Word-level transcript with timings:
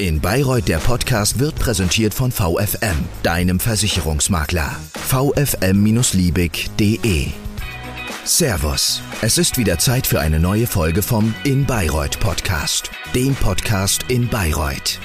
In 0.00 0.18
Bayreuth 0.18 0.66
der 0.66 0.78
Podcast 0.78 1.38
wird 1.40 1.56
präsentiert 1.56 2.14
von 2.14 2.32
VFM, 2.32 3.04
deinem 3.22 3.60
Versicherungsmakler. 3.60 4.74
vfm-liebig.de 4.94 7.26
Servus, 8.24 9.02
es 9.20 9.36
ist 9.36 9.58
wieder 9.58 9.78
Zeit 9.78 10.06
für 10.06 10.18
eine 10.18 10.40
neue 10.40 10.66
Folge 10.66 11.02
vom 11.02 11.34
In 11.44 11.66
Bayreuth 11.66 12.18
Podcast, 12.18 12.90
dem 13.14 13.34
Podcast 13.34 14.06
in 14.08 14.26
Bayreuth. 14.26 14.98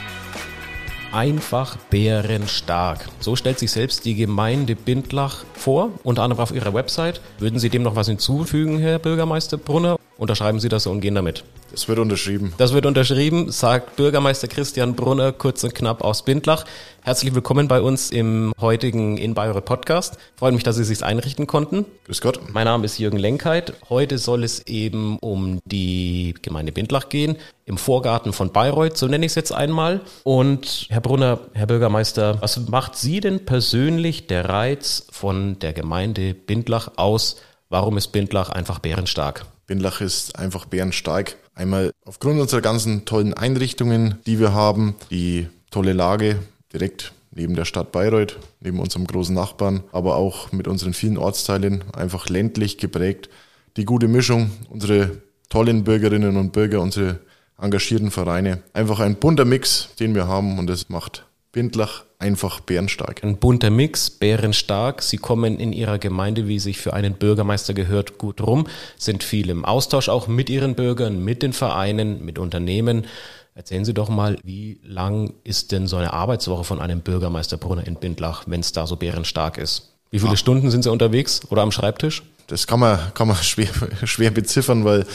Einfach 1.11 1.75
bärenstark. 1.89 3.09
So 3.19 3.35
stellt 3.35 3.59
sich 3.59 3.71
selbst 3.71 4.05
die 4.05 4.15
Gemeinde 4.15 4.77
Bindlach 4.77 5.43
vor, 5.55 5.89
unter 6.03 6.23
anderem 6.23 6.41
auf 6.41 6.53
ihrer 6.53 6.73
Website. 6.73 7.19
Würden 7.37 7.59
Sie 7.59 7.69
dem 7.69 7.83
noch 7.83 7.97
was 7.97 8.07
hinzufügen, 8.07 8.79
Herr 8.79 8.99
Bürgermeister 8.99 9.57
Brunner? 9.57 9.97
Unterschreiben 10.17 10.61
Sie 10.61 10.69
das 10.69 10.87
und 10.87 11.01
gehen 11.01 11.15
damit. 11.15 11.43
Das 11.71 11.87
wird 11.87 11.99
unterschrieben. 11.99 12.53
Das 12.57 12.73
wird 12.73 12.85
unterschrieben, 12.85 13.51
sagt 13.51 13.95
Bürgermeister 13.95 14.47
Christian 14.47 14.95
Brunner 14.95 15.31
kurz 15.31 15.63
und 15.63 15.73
knapp 15.73 16.03
aus 16.03 16.23
Bindlach. 16.23 16.63
Herzlich 17.01 17.33
willkommen 17.33 17.67
bei 17.67 17.81
uns 17.81 18.11
im 18.11 18.53
heutigen 18.61 19.17
In 19.17 19.33
Bayreuth 19.33 19.65
Podcast. 19.65 20.17
Freut 20.35 20.53
mich, 20.53 20.63
dass 20.63 20.75
Sie 20.75 20.83
sich 20.83 21.03
einrichten 21.03 21.47
konnten. 21.47 21.85
Grüß 22.05 22.21
Gott. 22.21 22.39
Mein 22.53 22.65
Name 22.65 22.85
ist 22.85 22.99
Jürgen 22.99 23.17
Lenkheit. 23.17 23.73
Heute 23.89 24.19
soll 24.19 24.43
es 24.43 24.65
eben 24.67 25.17
um 25.19 25.59
die 25.65 26.35
Gemeinde 26.41 26.71
Bindlach 26.71 27.09
gehen, 27.09 27.35
im 27.65 27.77
Vorgarten 27.77 28.31
von 28.31 28.51
Bayreuth, 28.51 28.95
so 28.97 29.07
nenne 29.07 29.25
ich 29.25 29.31
es 29.31 29.35
jetzt 29.35 29.51
einmal. 29.51 30.01
Und 30.23 30.85
Herr 30.89 31.01
Brunner, 31.01 31.39
Herr 31.53 31.67
Bürgermeister, 31.67 32.41
was 32.41 32.57
macht 32.69 32.95
Sie 32.95 33.19
denn 33.19 33.45
persönlich 33.45 34.27
der 34.27 34.47
Reiz 34.47 35.07
von 35.11 35.57
der 35.59 35.73
Gemeinde 35.73 36.35
Bindlach 36.35 36.91
aus? 36.97 37.37
Warum 37.69 37.97
ist 37.97 38.09
Bindlach 38.09 38.49
einfach 38.49 38.79
bärenstark? 38.79 39.45
Bindlach 39.67 39.99
ist 39.99 40.37
einfach 40.37 40.65
bärenstark. 40.65 41.37
Einmal 41.55 41.93
aufgrund 42.03 42.39
unserer 42.39 42.61
ganzen 42.61 43.05
tollen 43.05 43.33
Einrichtungen, 43.33 44.19
die 44.25 44.39
wir 44.39 44.53
haben, 44.53 44.95
die 45.09 45.47
tolle 45.71 45.93
Lage 45.93 46.39
direkt 46.73 47.13
neben 47.31 47.55
der 47.55 47.65
Stadt 47.65 47.91
Bayreuth, 47.91 48.37
neben 48.59 48.79
unserem 48.79 49.07
großen 49.07 49.35
Nachbarn, 49.35 49.83
aber 49.91 50.15
auch 50.15 50.51
mit 50.51 50.67
unseren 50.67 50.93
vielen 50.93 51.17
Ortsteilen 51.17 51.83
einfach 51.93 52.29
ländlich 52.29 52.77
geprägt. 52.77 53.29
Die 53.77 53.85
gute 53.85 54.07
Mischung, 54.07 54.51
unsere 54.69 55.21
tollen 55.49 55.83
Bürgerinnen 55.83 56.37
und 56.37 56.53
Bürger, 56.53 56.81
unsere 56.81 57.19
engagierten 57.57 58.11
Vereine. 58.11 58.61
Einfach 58.73 58.99
ein 58.99 59.15
bunter 59.15 59.45
Mix, 59.45 59.89
den 59.99 60.15
wir 60.15 60.27
haben 60.27 60.59
und 60.59 60.67
das 60.67 60.89
macht 60.89 61.25
Bindlach 61.51 62.04
einfach 62.19 62.59
bärenstark. 62.59 63.23
Ein 63.23 63.37
bunter 63.37 63.69
Mix, 63.69 64.09
bärenstark. 64.09 65.01
Sie 65.01 65.17
kommen 65.17 65.59
in 65.59 65.73
ihrer 65.73 65.99
Gemeinde, 65.99 66.47
wie 66.47 66.59
sich 66.59 66.77
für 66.77 66.93
einen 66.93 67.13
Bürgermeister 67.13 67.73
gehört, 67.73 68.17
gut 68.17 68.41
rum, 68.41 68.67
sind 68.97 69.23
viel 69.23 69.49
im 69.49 69.65
Austausch 69.65 70.09
auch 70.09 70.27
mit 70.27 70.49
ihren 70.49 70.75
Bürgern, 70.75 71.23
mit 71.23 71.43
den 71.43 71.53
Vereinen, 71.53 72.23
mit 72.23 72.39
Unternehmen. 72.39 73.05
Erzählen 73.53 73.85
Sie 73.85 73.93
doch 73.93 74.09
mal, 74.09 74.37
wie 74.43 74.79
lang 74.83 75.33
ist 75.43 75.71
denn 75.71 75.87
so 75.87 75.97
eine 75.97 76.13
Arbeitswoche 76.13 76.65
von 76.65 76.81
einem 76.81 77.01
Bürgermeister 77.01 77.57
Brunner 77.57 77.87
in 77.87 77.95
Bindlach, 77.95 78.43
wenn 78.47 78.59
es 78.59 78.73
da 78.73 78.85
so 78.85 78.97
bärenstark 78.97 79.57
ist? 79.57 79.93
Wie 80.11 80.19
viele 80.19 80.33
Ach. 80.33 80.37
Stunden 80.37 80.71
sind 80.71 80.83
Sie 80.83 80.91
unterwegs 80.91 81.41
oder 81.49 81.61
am 81.61 81.71
Schreibtisch? 81.71 82.23
Das 82.47 82.67
kann 82.67 82.79
man, 82.79 82.99
kann 83.13 83.27
man 83.27 83.37
schwer, 83.41 83.69
schwer 84.03 84.31
beziffern, 84.31 84.83
weil 84.85 85.05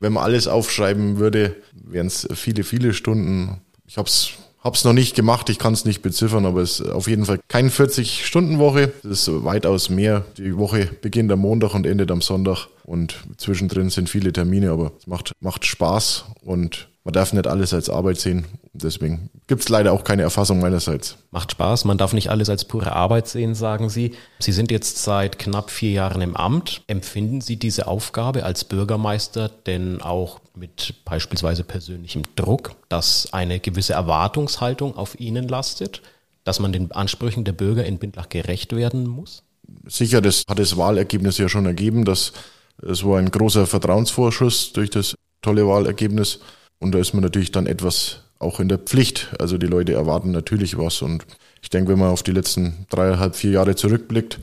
wenn 0.00 0.14
man 0.14 0.24
alles 0.24 0.48
aufschreiben 0.48 1.18
würde, 1.18 1.54
wären 1.72 2.08
es 2.08 2.26
viele, 2.34 2.64
viele 2.64 2.92
Stunden. 2.92 3.60
Ich 3.86 3.98
habe 3.98 4.08
es 4.08 4.32
Hab's 4.62 4.84
noch 4.84 4.92
nicht 4.92 5.16
gemacht, 5.16 5.48
ich 5.50 5.58
kann 5.58 5.72
es 5.72 5.84
nicht 5.84 6.02
beziffern, 6.02 6.46
aber 6.46 6.60
es 6.60 6.78
ist 6.78 6.88
auf 6.88 7.08
jeden 7.08 7.24
Fall 7.24 7.40
keine 7.48 7.68
40-Stunden-Woche. 7.68 8.92
Das 9.02 9.26
ist 9.26 9.44
weitaus 9.44 9.90
mehr. 9.90 10.24
Die 10.36 10.56
Woche 10.56 10.88
beginnt 11.00 11.32
am 11.32 11.40
Montag 11.40 11.74
und 11.74 11.84
endet 11.84 12.12
am 12.12 12.20
Sonntag. 12.20 12.68
Und 12.84 13.16
zwischendrin 13.38 13.90
sind 13.90 14.08
viele 14.08 14.32
Termine, 14.32 14.70
aber 14.70 14.92
es 14.98 15.08
macht, 15.08 15.32
macht 15.40 15.66
Spaß 15.66 16.26
und 16.44 16.88
man 17.02 17.12
darf 17.12 17.32
nicht 17.32 17.48
alles 17.48 17.74
als 17.74 17.90
Arbeit 17.90 18.18
sehen. 18.18 18.44
Deswegen 18.74 19.28
gibt 19.48 19.62
es 19.62 19.68
leider 19.68 19.92
auch 19.92 20.02
keine 20.02 20.22
Erfassung 20.22 20.58
meinerseits. 20.60 21.18
Macht 21.30 21.52
Spaß, 21.52 21.84
man 21.84 21.98
darf 21.98 22.14
nicht 22.14 22.30
alles 22.30 22.48
als 22.48 22.64
pure 22.64 22.92
Arbeit 22.92 23.28
sehen, 23.28 23.54
sagen 23.54 23.90
Sie. 23.90 24.14
Sie 24.38 24.52
sind 24.52 24.70
jetzt 24.70 25.02
seit 25.02 25.38
knapp 25.38 25.70
vier 25.70 25.90
Jahren 25.90 26.22
im 26.22 26.36
Amt. 26.36 26.82
Empfinden 26.86 27.42
Sie 27.42 27.56
diese 27.56 27.86
Aufgabe 27.86 28.44
als 28.44 28.64
Bürgermeister 28.64 29.50
denn 29.66 30.00
auch 30.00 30.40
mit 30.54 30.94
beispielsweise 31.04 31.64
persönlichem 31.64 32.22
Druck, 32.34 32.74
dass 32.88 33.32
eine 33.32 33.60
gewisse 33.60 33.92
Erwartungshaltung 33.92 34.96
auf 34.96 35.20
Ihnen 35.20 35.48
lastet, 35.48 36.00
dass 36.44 36.58
man 36.58 36.72
den 36.72 36.92
Ansprüchen 36.92 37.44
der 37.44 37.52
Bürger 37.52 37.84
in 37.84 37.98
Bindlach 37.98 38.30
gerecht 38.30 38.74
werden 38.74 39.06
muss? 39.06 39.42
Sicher, 39.86 40.22
das 40.22 40.44
hat 40.48 40.58
das 40.58 40.78
Wahlergebnis 40.78 41.36
ja 41.36 41.48
schon 41.48 41.66
ergeben, 41.66 42.06
dass 42.06 42.32
es 42.80 43.04
war 43.04 43.18
ein 43.18 43.30
großer 43.30 43.66
Vertrauensvorschuss 43.66 44.72
durch 44.72 44.88
das 44.88 45.14
tolle 45.42 45.68
Wahlergebnis 45.68 46.40
und 46.78 46.92
da 46.92 46.98
ist 46.98 47.12
man 47.12 47.22
natürlich 47.22 47.52
dann 47.52 47.66
etwas 47.66 48.22
auch 48.42 48.60
in 48.60 48.68
der 48.68 48.78
Pflicht. 48.78 49.34
Also 49.38 49.58
die 49.58 49.66
Leute 49.66 49.92
erwarten 49.92 50.30
natürlich 50.30 50.78
was. 50.78 51.02
Und 51.02 51.24
ich 51.62 51.70
denke, 51.70 51.92
wenn 51.92 51.98
man 51.98 52.10
auf 52.10 52.22
die 52.22 52.32
letzten 52.32 52.86
dreieinhalb, 52.90 53.36
vier 53.36 53.52
Jahre 53.52 53.74
zurückblickt, 53.76 54.40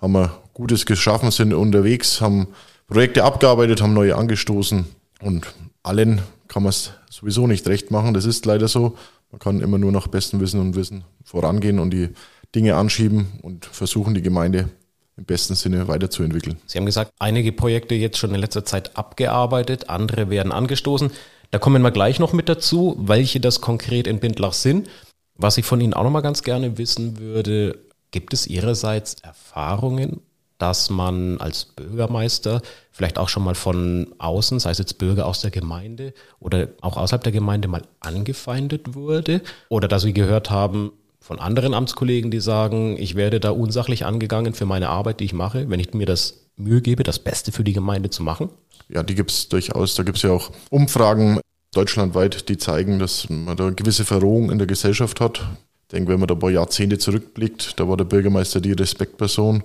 haben 0.00 0.12
wir 0.12 0.42
Gutes 0.54 0.86
geschaffen, 0.86 1.30
sind 1.30 1.54
unterwegs, 1.54 2.20
haben 2.20 2.48
Projekte 2.88 3.24
abgearbeitet, 3.24 3.80
haben 3.80 3.94
neue 3.94 4.16
angestoßen. 4.16 4.86
Und 5.20 5.46
allen 5.82 6.20
kann 6.48 6.62
man 6.62 6.70
es 6.70 6.92
sowieso 7.08 7.46
nicht 7.46 7.66
recht 7.68 7.90
machen. 7.90 8.14
Das 8.14 8.24
ist 8.24 8.44
leider 8.44 8.68
so. 8.68 8.96
Man 9.30 9.38
kann 9.38 9.60
immer 9.60 9.78
nur 9.78 9.92
nach 9.92 10.08
bestem 10.08 10.40
Wissen 10.40 10.60
und 10.60 10.76
Wissen 10.76 11.04
vorangehen 11.24 11.78
und 11.78 11.90
die 11.90 12.10
Dinge 12.54 12.76
anschieben 12.76 13.28
und 13.42 13.64
versuchen, 13.64 14.14
die 14.14 14.20
Gemeinde 14.20 14.68
im 15.16 15.24
besten 15.24 15.54
Sinne 15.54 15.88
weiterzuentwickeln. 15.88 16.56
Sie 16.66 16.78
haben 16.78 16.86
gesagt, 16.86 17.12
einige 17.18 17.52
Projekte 17.52 17.94
jetzt 17.94 18.18
schon 18.18 18.34
in 18.34 18.40
letzter 18.40 18.64
Zeit 18.64 18.96
abgearbeitet, 18.96 19.88
andere 19.88 20.30
werden 20.30 20.52
angestoßen. 20.52 21.10
Da 21.52 21.58
kommen 21.58 21.82
wir 21.82 21.90
gleich 21.90 22.18
noch 22.18 22.32
mit 22.32 22.48
dazu, 22.48 22.96
welche 22.98 23.38
das 23.38 23.60
konkret 23.60 24.06
in 24.06 24.20
Bindlach 24.20 24.54
sind. 24.54 24.88
Was 25.36 25.58
ich 25.58 25.66
von 25.66 25.82
Ihnen 25.82 25.92
auch 25.92 26.02
noch 26.02 26.10
mal 26.10 26.22
ganz 26.22 26.42
gerne 26.42 26.78
wissen 26.78 27.18
würde, 27.18 27.78
gibt 28.10 28.32
es 28.32 28.46
Ihrerseits 28.46 29.16
Erfahrungen, 29.22 30.22
dass 30.56 30.88
man 30.88 31.38
als 31.42 31.66
Bürgermeister 31.66 32.62
vielleicht 32.90 33.18
auch 33.18 33.28
schon 33.28 33.44
mal 33.44 33.54
von 33.54 34.14
außen, 34.16 34.60
sei 34.60 34.70
es 34.70 34.78
jetzt 34.78 34.96
Bürger 34.96 35.26
aus 35.26 35.42
der 35.42 35.50
Gemeinde 35.50 36.14
oder 36.40 36.68
auch 36.80 36.96
außerhalb 36.96 37.22
der 37.22 37.32
Gemeinde 37.32 37.68
mal 37.68 37.82
angefeindet 38.00 38.94
wurde? 38.94 39.42
Oder 39.68 39.88
dass 39.88 40.02
Sie 40.02 40.14
gehört 40.14 40.50
haben 40.50 40.92
von 41.20 41.38
anderen 41.38 41.74
Amtskollegen, 41.74 42.30
die 42.30 42.40
sagen, 42.40 42.96
ich 42.98 43.14
werde 43.14 43.40
da 43.40 43.50
unsachlich 43.50 44.06
angegangen 44.06 44.54
für 44.54 44.64
meine 44.64 44.88
Arbeit, 44.88 45.20
die 45.20 45.26
ich 45.26 45.34
mache, 45.34 45.68
wenn 45.68 45.80
ich 45.80 45.92
mir 45.92 46.06
das 46.06 46.41
Mühe 46.56 46.80
gebe, 46.80 47.02
das 47.02 47.18
Beste 47.18 47.52
für 47.52 47.64
die 47.64 47.72
Gemeinde 47.72 48.10
zu 48.10 48.22
machen? 48.22 48.50
ja, 48.92 49.02
die 49.02 49.14
gibt 49.14 49.30
es 49.30 49.48
durchaus. 49.48 49.94
Da 49.94 50.02
gibt 50.02 50.18
es 50.18 50.22
ja 50.22 50.30
auch 50.30 50.50
Umfragen 50.70 51.40
deutschlandweit, 51.74 52.48
die 52.48 52.58
zeigen, 52.58 52.98
dass 52.98 53.28
man 53.30 53.56
da 53.56 53.66
eine 53.66 53.74
gewisse 53.74 54.04
Verrohung 54.04 54.50
in 54.50 54.58
der 54.58 54.66
Gesellschaft 54.66 55.20
hat. 55.20 55.38
Ich 55.82 55.88
denke, 55.92 56.12
wenn 56.12 56.20
man 56.20 56.26
da 56.26 56.34
ein 56.34 56.40
paar 56.40 56.50
Jahrzehnte 56.50 56.98
zurückblickt, 56.98 57.78
da 57.80 57.88
war 57.88 57.96
der 57.96 58.04
Bürgermeister 58.04 58.60
die 58.60 58.72
Respektperson. 58.72 59.64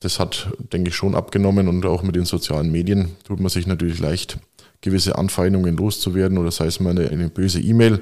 Das 0.00 0.20
hat, 0.20 0.50
denke 0.72 0.90
ich, 0.90 0.94
schon 0.94 1.14
abgenommen 1.14 1.68
und 1.68 1.84
auch 1.86 2.02
mit 2.02 2.16
den 2.16 2.26
sozialen 2.26 2.70
Medien 2.70 3.16
tut 3.24 3.40
man 3.40 3.48
sich 3.48 3.66
natürlich 3.66 3.98
leicht, 3.98 4.38
gewisse 4.82 5.16
Anfeindungen 5.16 5.76
loszuwerden 5.76 6.36
oder 6.36 6.50
sei 6.50 6.66
es 6.66 6.80
mal 6.80 6.90
eine, 6.90 7.08
eine 7.08 7.30
böse 7.30 7.60
E-Mail, 7.60 8.00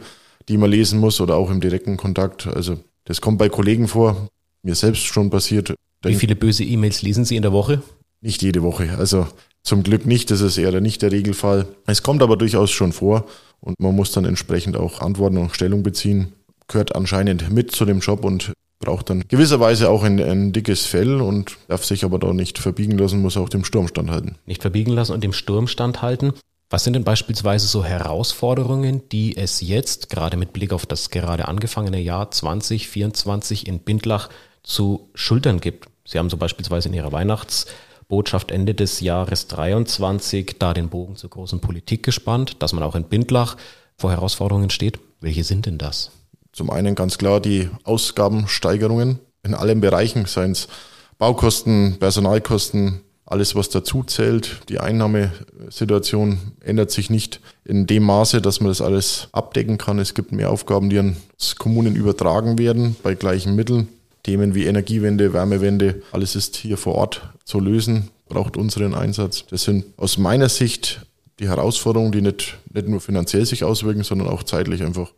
die 0.48 0.56
man 0.56 0.70
lesen 0.70 0.98
muss 0.98 1.20
oder 1.20 1.36
auch 1.36 1.50
im 1.50 1.60
direkten 1.60 1.96
Kontakt. 1.96 2.48
Also 2.48 2.78
das 3.04 3.20
kommt 3.20 3.38
bei 3.38 3.48
Kollegen 3.48 3.86
vor, 3.86 4.28
mir 4.62 4.74
selbst 4.74 5.04
schon 5.04 5.30
passiert. 5.30 5.74
Wie 6.02 6.16
viele 6.16 6.34
böse 6.34 6.64
E-Mails 6.64 7.02
lesen 7.02 7.24
Sie 7.24 7.36
in 7.36 7.42
der 7.42 7.52
Woche? 7.52 7.82
Nicht 8.24 8.40
jede 8.40 8.62
Woche. 8.62 8.96
Also 8.96 9.26
zum 9.62 9.82
Glück 9.82 10.06
nicht, 10.06 10.30
das 10.30 10.40
ist 10.40 10.56
eher 10.56 10.80
nicht 10.80 11.02
der 11.02 11.12
Regelfall. 11.12 11.66
Es 11.84 12.02
kommt 12.02 12.22
aber 12.22 12.38
durchaus 12.38 12.70
schon 12.70 12.94
vor 12.94 13.26
und 13.60 13.78
man 13.80 13.94
muss 13.94 14.12
dann 14.12 14.24
entsprechend 14.24 14.78
auch 14.78 15.02
Antworten 15.02 15.36
und 15.36 15.54
Stellung 15.54 15.82
beziehen. 15.82 16.32
Gehört 16.66 16.96
anscheinend 16.96 17.52
mit 17.52 17.72
zu 17.72 17.84
dem 17.84 17.98
Job 17.98 18.24
und 18.24 18.54
braucht 18.80 19.10
dann 19.10 19.24
gewisserweise 19.28 19.90
auch 19.90 20.02
ein, 20.04 20.18
ein, 20.20 20.54
dickes 20.54 20.86
Fell 20.86 21.20
und 21.20 21.58
darf 21.68 21.84
sich 21.84 22.02
aber 22.02 22.18
da 22.18 22.32
nicht 22.32 22.58
verbiegen 22.58 22.96
lassen, 22.96 23.20
muss 23.20 23.36
auch 23.36 23.50
dem 23.50 23.62
Sturm 23.62 23.88
standhalten. 23.88 24.38
Nicht 24.46 24.62
verbiegen 24.62 24.92
lassen 24.92 25.12
und 25.12 25.22
dem 25.22 25.34
Sturm 25.34 25.68
standhalten. 25.68 26.32
Was 26.70 26.84
sind 26.84 26.94
denn 26.94 27.04
beispielsweise 27.04 27.66
so 27.66 27.84
Herausforderungen, 27.84 29.02
die 29.12 29.36
es 29.36 29.60
jetzt, 29.60 30.08
gerade 30.08 30.38
mit 30.38 30.54
Blick 30.54 30.72
auf 30.72 30.86
das 30.86 31.10
gerade 31.10 31.46
angefangene 31.46 32.00
Jahr 32.00 32.30
2024 32.30 33.66
in 33.66 33.80
Bindlach 33.80 34.30
zu 34.62 35.10
schultern 35.14 35.60
gibt? 35.60 35.88
Sie 36.06 36.18
haben 36.18 36.30
so 36.30 36.38
beispielsweise 36.38 36.88
in 36.88 36.94
Ihrer 36.94 37.12
Weihnachts- 37.12 37.66
Botschaft 38.14 38.52
Ende 38.52 38.74
des 38.74 39.00
Jahres 39.00 39.48
23 39.48 40.54
da 40.60 40.72
den 40.72 40.88
Bogen 40.88 41.16
zur 41.16 41.30
großen 41.30 41.58
Politik 41.58 42.04
gespannt, 42.04 42.62
dass 42.62 42.72
man 42.72 42.84
auch 42.84 42.94
in 42.94 43.02
Bindlach 43.02 43.56
vor 43.96 44.12
Herausforderungen 44.12 44.70
steht. 44.70 45.00
Welche 45.20 45.42
sind 45.42 45.66
denn 45.66 45.78
das? 45.78 46.12
Zum 46.52 46.70
einen 46.70 46.94
ganz 46.94 47.18
klar 47.18 47.40
die 47.40 47.68
Ausgabensteigerungen 47.82 49.18
in 49.42 49.54
allen 49.54 49.80
Bereichen, 49.80 50.26
seien 50.26 50.52
es 50.52 50.68
Baukosten, 51.18 51.96
Personalkosten, 51.98 53.00
alles, 53.26 53.56
was 53.56 53.68
dazu 53.70 54.04
zählt. 54.04 54.60
Die 54.68 54.78
Einnahmesituation 54.78 56.38
ändert 56.60 56.92
sich 56.92 57.10
nicht 57.10 57.40
in 57.64 57.88
dem 57.88 58.04
Maße, 58.04 58.40
dass 58.40 58.60
man 58.60 58.68
das 58.68 58.80
alles 58.80 59.26
abdecken 59.32 59.76
kann. 59.76 59.98
Es 59.98 60.14
gibt 60.14 60.30
mehr 60.30 60.50
Aufgaben, 60.50 60.88
die 60.88 61.00
an 61.00 61.16
Kommunen 61.58 61.96
übertragen 61.96 62.58
werden 62.58 62.94
bei 63.02 63.16
gleichen 63.16 63.56
Mitteln. 63.56 63.88
Themen 64.24 64.54
wie 64.54 64.64
Energiewende, 64.64 65.32
Wärmewende, 65.32 66.02
alles 66.10 66.34
ist 66.34 66.56
hier 66.56 66.76
vor 66.76 66.96
Ort 66.96 67.22
zu 67.44 67.60
lösen, 67.60 68.10
braucht 68.28 68.56
unseren 68.56 68.94
Einsatz. 68.94 69.44
Das 69.48 69.62
sind 69.62 69.84
aus 69.96 70.18
meiner 70.18 70.48
Sicht 70.48 71.06
die 71.38 71.48
Herausforderungen, 71.48 72.12
die 72.12 72.22
nicht, 72.22 72.58
nicht 72.72 72.88
nur 72.88 73.00
finanziell 73.00 73.46
sich 73.46 73.64
auswirken, 73.64 74.02
sondern 74.02 74.28
auch 74.28 74.42
zeitlich 74.42 74.82
einfach 74.82 75.12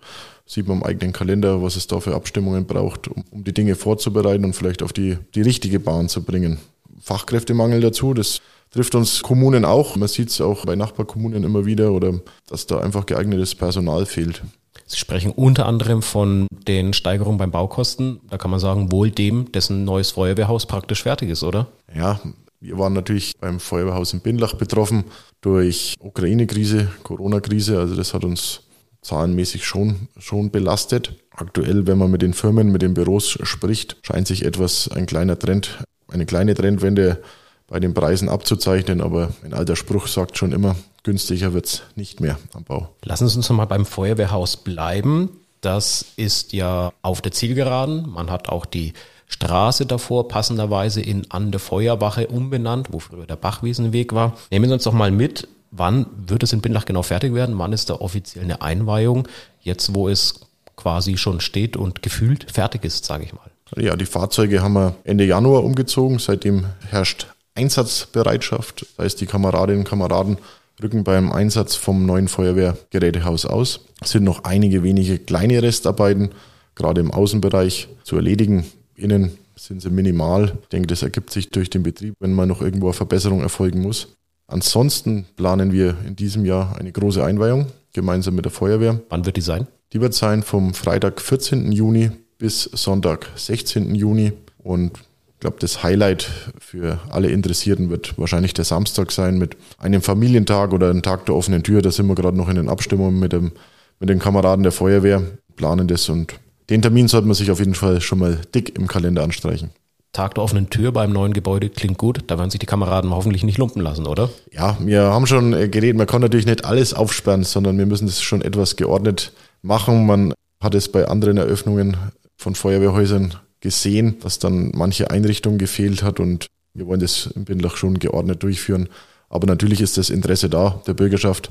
sieht 0.47 0.69
man 0.69 0.79
im 0.79 0.85
eigenen 0.85 1.13
Kalender, 1.13 1.63
was 1.63 1.77
es 1.77 1.89
da 1.89 2.01
für 2.01 2.15
Abstimmungen 2.15 2.67
braucht, 2.67 3.09
um, 3.09 3.25
um 3.31 3.45
die 3.45 3.53
Dinge 3.53 3.75
vorzubereiten 3.75 4.45
und 4.45 4.55
vielleicht 4.55 4.83
auf 4.83 4.93
die, 4.93 5.19
die 5.35 5.43
richtige 5.43 5.81
Bahn 5.81 6.09
zu 6.09 6.23
bringen. 6.23 6.59
Fachkräftemangel 7.01 7.81
dazu, 7.81 8.15
das 8.15 8.41
trifft 8.71 8.95
uns 8.95 9.23
Kommunen 9.23 9.65
auch. 9.65 9.97
Man 9.97 10.09
sieht 10.09 10.31
es 10.31 10.41
auch 10.41 10.65
bei 10.65 10.77
Nachbarkommunen 10.77 11.45
immer 11.45 11.67
wieder 11.67 11.93
oder 11.93 12.21
dass 12.47 12.67
da 12.67 12.79
einfach 12.79 13.07
geeignetes 13.07 13.55
Personal 13.55 14.07
fehlt. 14.07 14.43
Sie 14.87 14.99
sprechen 14.99 15.33
unter 15.33 15.67
anderem 15.67 16.01
von 16.01 16.47
den 16.51 16.93
Steigerungen 16.93 17.39
beim 17.39 17.51
Baukosten. 17.51 18.21
Da 18.31 18.39
kann 18.39 18.53
man 18.53 18.61
sagen, 18.61 18.93
wohl 18.93 19.11
dem, 19.11 19.51
dessen 19.51 19.85
neues 19.85 20.13
Feuerwehrhaus 20.13 20.67
praktisch 20.67 21.03
fertig 21.03 21.31
ist, 21.31 21.43
oder? 21.43 21.67
Ja, 21.95 22.21
wir 22.61 22.79
waren 22.79 22.93
natürlich 22.93 23.33
beim 23.39 23.61
Feuerwehrhaus 23.61 24.13
in 24.13 24.21
Bindlach 24.21 24.55
betroffen 24.55 25.05
durch 25.41 25.95
Ukraine-Krise, 25.99 26.89
Corona-Krise. 27.03 27.79
Also 27.79 27.97
das 27.97 28.15
hat 28.15 28.25
uns 28.25 28.63
zahlenmäßig 29.03 29.65
schon, 29.65 30.09
schon 30.19 30.51
belastet. 30.51 31.15
Aktuell, 31.31 31.87
wenn 31.87 31.99
man 31.99 32.11
mit 32.11 32.23
den 32.23 32.33
Firmen, 32.33 32.73
mit 32.73 32.83
den 32.83 32.95
Büros 32.95 33.39
spricht, 33.43 33.99
scheint 34.03 34.27
sich 34.27 34.45
etwas 34.45 34.89
ein 34.89 35.07
kleiner 35.07 35.39
Trend, 35.39 35.85
eine 36.09 36.27
kleine 36.27 36.55
Trendwende 36.55 37.23
bei 37.67 37.81
den 37.81 37.93
Preisen 37.93 38.29
abzuzeichnen. 38.29 39.01
Aber 39.01 39.31
ein 39.45 39.53
alter 39.53 39.77
Spruch 39.77 40.07
sagt 40.07 40.39
schon 40.39 40.53
immer, 40.53 40.77
günstiger 41.07 41.55
wird 41.55 41.67
es 41.67 41.83
nicht 41.95 42.21
mehr 42.21 42.37
am 42.53 42.65
Bau. 42.65 42.89
Lassen 43.03 43.29
Sie 43.29 43.37
uns 43.37 43.49
noch 43.49 43.57
mal 43.57 43.65
beim 43.65 43.87
Feuerwehrhaus 43.87 44.59
bleiben. 44.59 45.31
Das 45.61 46.05
ist 46.17 46.53
ja 46.53 46.93
auf 47.01 47.23
der 47.23 47.33
Zielgeraden. 47.33 48.11
Man 48.11 48.29
hat 48.31 48.49
auch 48.49 48.67
die 48.67 48.93
Straße 49.29 49.87
davor 49.87 50.29
passenderweise 50.29 51.01
in 51.01 51.31
An 51.31 51.53
der 51.53 51.61
Feuerwache 51.61 52.27
umbenannt, 52.27 52.89
wo 52.91 52.99
früher 52.99 53.25
der 53.25 53.37
Bachwiesenweg 53.37 54.15
war. 54.15 54.37
Nehmen 54.51 54.69
Sie 54.69 54.75
uns 54.75 54.83
doch 54.83 54.93
mal 54.93 55.13
mit, 55.13 55.49
wann 55.71 56.07
wird 56.27 56.43
es 56.43 56.53
in 56.53 56.61
Bindlach 56.61 56.85
genau 56.85 57.03
fertig 57.03 57.33
werden? 57.35 57.57
Wann 57.57 57.73
ist 57.73 57.89
da 57.89 57.95
offiziell 57.95 58.45
eine 58.45 58.61
Einweihung? 58.61 59.29
Jetzt, 59.61 59.95
wo 59.95 60.09
es 60.09 60.41
quasi 60.75 61.17
schon 61.17 61.41
steht 61.41 61.77
und 61.77 62.03
gefühlt 62.03 62.51
fertig 62.51 62.85
ist, 62.85 63.05
sage 63.05 63.25
ich 63.25 63.33
mal. 63.33 63.51
Ja, 63.77 63.95
die 63.97 64.07
Fahrzeuge 64.07 64.61
haben 64.61 64.75
wir 64.75 64.97
Ende 65.05 65.25
Januar 65.25 65.63
umgezogen. 65.63 66.19
Seitdem 66.19 66.67
herrscht 66.91 67.29
Einsatzbereitschaft. 67.55 68.87
Das 68.97 69.05
heißt, 69.05 69.21
die 69.21 69.27
Kameradinnen 69.27 69.81
und 69.81 69.89
Kameraden 69.89 70.39
rücken 70.83 71.05
beim 71.05 71.33
Einsatz 71.33 71.75
vom 71.75 72.07
neuen 72.07 72.29
Feuerwehrgerätehaus 72.29 73.47
aus. 73.47 73.81
Es 74.01 74.11
sind 74.11 74.25
noch 74.25 74.45
einige 74.45 74.83
wenige 74.83 75.19
kleine 75.19 75.63
Restarbeiten, 75.63 76.31
gerade 76.75 77.01
im 77.01 77.11
Außenbereich, 77.11 77.89
zu 78.05 78.17
erledigen. 78.17 78.67
Innen 78.95 79.39
sind 79.57 79.81
sie 79.81 79.91
minimal. 79.91 80.59
Ich 80.63 80.69
denke, 80.69 80.87
das 80.87 81.03
ergibt 81.03 81.31
sich 81.31 81.51
durch 81.51 81.71
den 81.71 81.83
Betrieb, 81.83 82.15
wenn 82.21 82.33
mal 82.33 82.47
noch 82.47 82.61
irgendwo 82.61 82.87
eine 82.87 82.95
Verbesserung 82.95 83.41
erfolgen 83.41 83.81
muss. 83.81 84.09
Ansonsten 84.47 85.27
planen 85.37 85.73
wir 85.73 85.97
in 86.07 86.15
diesem 86.15 86.45
Jahr 86.45 86.79
eine 86.79 86.93
große 86.93 87.25
Einweihung 87.25 87.67
gemeinsam 87.93 88.35
mit 88.35 88.45
der 88.45 88.53
Feuerwehr. 88.53 89.01
Wann 89.09 89.27
wird 89.27 89.37
die 89.37 89.41
sein? 89.41 89.67
Die 89.93 90.01
wird 90.01 90.15
sein 90.15 90.43
vom 90.43 90.75
Freitag 90.75 91.21
14. 91.21 91.73
Juni 91.73 92.11
bis 92.39 92.65
Sonntag 92.65 93.29
16. 93.35 93.95
Juni. 93.95 94.33
Und 94.59 94.99
ich 95.37 95.41
glaube, 95.41 95.59
das 95.61 95.83
Highlight 95.83 96.31
für 96.59 96.99
alle 97.11 97.29
Interessierten 97.29 97.91
wird 97.91 98.19
wahrscheinlich 98.19 98.55
der 98.55 98.65
Samstag 98.65 99.13
sein 99.13 99.37
mit 99.37 99.55
einem 99.77 100.01
Familientag 100.01 100.73
oder 100.73 100.89
einem 100.89 101.03
Tag 101.03 101.27
der 101.27 101.35
offenen 101.35 101.63
Tür. 101.63 101.83
Da 101.83 101.91
sind 101.91 102.07
wir 102.07 102.15
gerade 102.15 102.39
noch 102.39 102.49
in 102.49 102.57
den 102.57 102.71
Abstimmungen 102.71 103.21
mit, 103.21 103.35
dem, 103.35 103.53
mit 104.01 104.09
den 104.09 104.19
Kameraden 104.19 104.63
der 104.63 104.73
Feuerwehr, 104.73 105.23
planen 105.57 105.89
das 105.89 106.09
und 106.09 106.41
den 106.71 106.81
Termin 106.81 107.07
sollte 107.07 107.27
man 107.27 107.35
sich 107.35 107.51
auf 107.51 107.59
jeden 107.59 107.75
Fall 107.75 108.01
schon 108.01 108.19
mal 108.19 108.41
dick 108.55 108.79
im 108.79 108.87
Kalender 108.87 109.23
anstreichen. 109.23 109.71
Tag 110.13 110.37
der 110.37 110.43
offenen 110.43 110.71
Tür 110.71 110.91
beim 110.91 111.13
neuen 111.13 111.35
Gebäude 111.35 111.69
klingt 111.69 111.99
gut. 111.99 112.25
Da 112.29 112.39
werden 112.39 112.49
sich 112.49 112.59
die 112.59 112.67
Kameraden 112.67 113.11
hoffentlich 113.11 113.45
nicht 113.45 113.59
lumpen 113.59 113.83
lassen, 113.83 114.07
oder? 114.07 114.31
Ja, 114.51 114.79
wir 114.81 115.03
haben 115.03 115.27
schon 115.27 115.53
äh, 115.53 115.69
geredet, 115.69 115.99
man 115.99 116.07
kann 116.07 116.23
natürlich 116.23 116.47
nicht 116.47 116.65
alles 116.65 116.95
aufsperren, 116.95 117.45
sondern 117.45 117.77
wir 117.77 117.85
müssen 117.85 118.07
das 118.07 118.23
schon 118.23 118.41
etwas 118.41 118.77
geordnet 118.77 119.35
machen. 119.61 120.07
Man 120.07 120.33
hat 120.63 120.75
es 120.75 120.91
bei 120.91 121.07
anderen 121.07 121.37
Eröffnungen 121.37 121.99
von 122.39 122.55
Feuerwehrhäusern 122.55 123.35
gesehen, 123.67 124.21
dass 124.21 124.39
dann 124.39 124.71
manche 124.77 125.11
Einrichtung 125.11 125.59
gefehlt 125.59 126.05
hat 126.05 126.21
und 126.21 126.47
wir 126.73 126.87
wollen 126.87 127.01
das 127.01 127.27
in 127.27 127.45
Bindlach 127.45 127.77
schon 127.77 127.99
geordnet 127.99 128.45
durchführen. 128.45 128.89
Aber 129.29 129.49
natürlich 129.49 129.81
ist 129.81 129.99
das 129.99 130.09
Interesse 130.09 130.49
da 130.49 130.81
der 130.87 130.95
Bürgerschaft, 130.95 131.51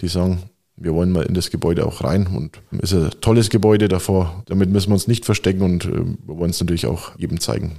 die 0.00 0.06
sagen, 0.06 0.44
wir 0.76 0.94
wollen 0.94 1.10
mal 1.10 1.26
in 1.26 1.34
das 1.34 1.50
Gebäude 1.50 1.84
auch 1.84 2.04
rein 2.04 2.28
und 2.28 2.60
es 2.80 2.92
ist 2.92 3.02
ein 3.02 3.20
tolles 3.20 3.50
Gebäude 3.50 3.88
davor. 3.88 4.44
Damit 4.46 4.70
müssen 4.70 4.90
wir 4.90 4.94
uns 4.94 5.08
nicht 5.08 5.24
verstecken 5.24 5.62
und 5.62 5.86
äh, 5.86 6.04
wir 6.26 6.36
wollen 6.38 6.50
es 6.50 6.60
natürlich 6.60 6.86
auch 6.86 7.18
jedem 7.18 7.40
zeigen. 7.40 7.72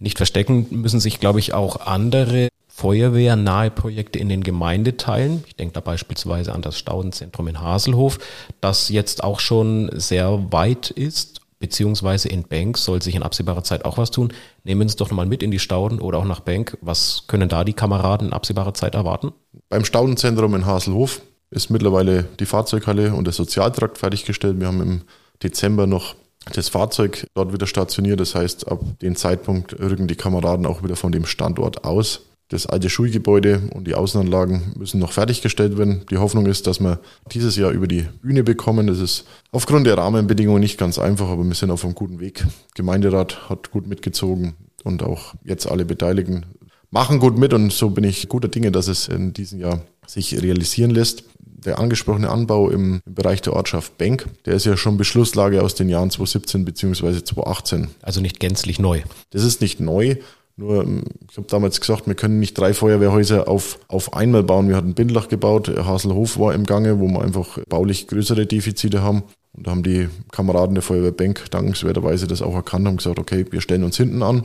Nicht 0.00 0.16
verstecken 0.16 0.66
müssen 0.72 0.98
sich, 0.98 1.20
glaube 1.20 1.38
ich, 1.38 1.54
auch 1.54 1.86
andere 1.86 2.48
feuerwehrnahe 2.66 3.70
Projekte 3.70 4.18
in 4.18 4.28
den 4.28 4.42
Gemeindeteilen. 4.42 5.44
Ich 5.46 5.54
denke 5.54 5.74
da 5.74 5.80
beispielsweise 5.80 6.52
an 6.52 6.62
das 6.62 6.76
Staudenzentrum 6.76 7.46
in 7.46 7.60
Haselhof, 7.60 8.18
das 8.60 8.88
jetzt 8.88 9.22
auch 9.22 9.38
schon 9.38 9.90
sehr 9.94 10.52
weit 10.52 10.90
ist, 10.90 11.37
beziehungsweise 11.58 12.28
in 12.28 12.44
Bank 12.44 12.78
soll 12.78 13.02
sich 13.02 13.14
in 13.14 13.22
absehbarer 13.22 13.64
Zeit 13.64 13.84
auch 13.84 13.98
was 13.98 14.10
tun. 14.10 14.32
Nehmen 14.64 14.88
Sie 14.88 14.92
es 14.92 14.96
doch 14.96 15.10
nochmal 15.10 15.26
mit 15.26 15.42
in 15.42 15.50
die 15.50 15.58
Stauden 15.58 16.00
oder 16.00 16.18
auch 16.18 16.24
nach 16.24 16.40
Bank. 16.40 16.78
Was 16.80 17.24
können 17.26 17.48
da 17.48 17.64
die 17.64 17.72
Kameraden 17.72 18.28
in 18.28 18.32
absehbarer 18.32 18.74
Zeit 18.74 18.94
erwarten? 18.94 19.32
Beim 19.68 19.84
Staudenzentrum 19.84 20.54
in 20.54 20.66
Haselhof 20.66 21.22
ist 21.50 21.70
mittlerweile 21.70 22.24
die 22.38 22.46
Fahrzeughalle 22.46 23.14
und 23.14 23.24
der 23.24 23.32
Sozialtrakt 23.32 23.98
fertiggestellt. 23.98 24.60
Wir 24.60 24.66
haben 24.66 24.82
im 24.82 25.02
Dezember 25.42 25.86
noch 25.86 26.14
das 26.52 26.68
Fahrzeug 26.68 27.26
dort 27.34 27.52
wieder 27.52 27.66
stationiert. 27.66 28.20
Das 28.20 28.34
heißt, 28.34 28.68
ab 28.68 28.80
dem 29.00 29.16
Zeitpunkt 29.16 29.78
rücken 29.78 30.08
die 30.08 30.16
Kameraden 30.16 30.66
auch 30.66 30.82
wieder 30.82 30.96
von 30.96 31.12
dem 31.12 31.26
Standort 31.26 31.84
aus. 31.84 32.27
Das 32.48 32.66
alte 32.66 32.88
Schulgebäude 32.88 33.68
und 33.74 33.86
die 33.86 33.94
Außenanlagen 33.94 34.72
müssen 34.76 34.98
noch 35.00 35.12
fertiggestellt 35.12 35.76
werden. 35.76 36.06
Die 36.10 36.16
Hoffnung 36.16 36.46
ist, 36.46 36.66
dass 36.66 36.80
wir 36.80 36.98
dieses 37.30 37.56
Jahr 37.56 37.72
über 37.72 37.86
die 37.86 38.06
Bühne 38.22 38.42
bekommen. 38.42 38.86
Das 38.86 39.00
ist 39.00 39.26
aufgrund 39.52 39.86
der 39.86 39.98
Rahmenbedingungen 39.98 40.60
nicht 40.60 40.78
ganz 40.78 40.98
einfach, 40.98 41.28
aber 41.28 41.44
wir 41.44 41.54
sind 41.54 41.70
auf 41.70 41.84
einem 41.84 41.94
guten 41.94 42.20
Weg. 42.20 42.46
Gemeinderat 42.74 43.50
hat 43.50 43.70
gut 43.70 43.86
mitgezogen 43.86 44.54
und 44.82 45.02
auch 45.02 45.34
jetzt 45.44 45.70
alle 45.70 45.84
Beteiligten 45.84 46.46
machen 46.90 47.18
gut 47.18 47.36
mit 47.36 47.52
und 47.52 47.70
so 47.70 47.90
bin 47.90 48.04
ich 48.04 48.28
guter 48.28 48.48
Dinge, 48.48 48.72
dass 48.72 48.88
es 48.88 49.08
in 49.08 49.34
diesem 49.34 49.60
Jahr 49.60 49.82
sich 50.06 50.40
realisieren 50.40 50.90
lässt 50.90 51.24
der 51.64 51.78
angesprochene 51.78 52.30
Anbau 52.30 52.70
im, 52.70 53.02
im, 53.04 53.14
Bereich 53.14 53.42
der 53.42 53.52
Ortschaft 53.52 53.98
Benk, 53.98 54.26
der 54.46 54.54
ist 54.54 54.64
ja 54.64 54.76
schon 54.76 54.96
Beschlusslage 54.96 55.62
aus 55.62 55.74
den 55.74 55.88
Jahren 55.88 56.10
2017 56.10 56.64
bzw. 56.64 57.24
2018. 57.24 57.88
Also 58.00 58.20
nicht 58.20 58.40
gänzlich 58.40 58.78
neu. 58.78 59.02
Das 59.30 59.42
ist 59.42 59.60
nicht 59.60 59.80
neu. 59.80 60.16
Nur, 60.58 60.82
ähm, 60.82 61.04
ich 61.30 61.36
habe 61.36 61.46
damals 61.46 61.80
gesagt, 61.80 62.06
wir 62.06 62.14
können 62.14 62.38
nicht 62.38 62.58
drei 62.58 62.74
Feuerwehrhäuser 62.74 63.48
auf, 63.48 63.78
auf 63.88 64.12
einmal 64.12 64.42
bauen. 64.42 64.68
Wir 64.68 64.76
hatten 64.76 64.94
Bindlach 64.94 65.28
gebaut, 65.28 65.68
Haselhof 65.68 66.38
war 66.38 66.54
im 66.54 66.66
Gange, 66.66 67.00
wo 67.00 67.08
wir 67.08 67.22
einfach 67.22 67.58
baulich 67.68 68.08
größere 68.08 68.44
Defizite 68.44 69.02
haben. 69.02 69.22
Und 69.52 69.66
da 69.66 69.70
haben 69.70 69.82
die 69.82 70.08
Kameraden 70.30 70.74
der 70.74 70.82
Feuerwehr 70.82 71.12
Benk 71.12 71.50
dankenswerterweise 71.50 72.26
das 72.26 72.42
auch 72.42 72.54
erkannt 72.54 72.86
und 72.86 72.98
gesagt, 72.98 73.18
okay, 73.18 73.46
wir 73.50 73.60
stellen 73.60 73.84
uns 73.84 73.96
hinten 73.96 74.22
an 74.22 74.44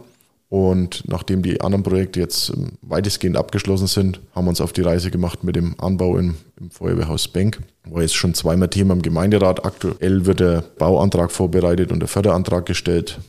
und 0.53 1.05
nachdem 1.07 1.41
die 1.41 1.61
anderen 1.61 1.81
Projekte 1.81 2.19
jetzt 2.19 2.51
ähm, 2.51 2.73
weitestgehend 2.83 3.37
abgeschlossen 3.37 3.87
sind, 3.87 4.21
haben 4.35 4.45
wir 4.45 4.49
uns 4.49 4.61
auf 4.61 4.71
die 4.71 4.83
Reise 4.83 5.09
gemacht 5.09 5.43
mit 5.43 5.55
dem 5.55 5.73
Anbau 5.79 6.15
im, 6.19 6.35
im 6.59 6.69
Feuerwehrhaus 6.69 7.27
Benk. 7.27 7.57
War 7.89 8.03
jetzt 8.03 8.13
schon 8.13 8.35
zweimal 8.35 8.67
Thema 8.67 8.93
im 8.93 9.01
Gemeinderat. 9.01 9.65
Aktuell 9.65 10.27
wird 10.27 10.41
der 10.41 10.63
Bauantrag 10.77 11.31
vorbereitet 11.31 11.91
und 11.91 12.01
der 12.01 12.07
Förderantrag 12.07 12.67
gestellt. 12.67 13.19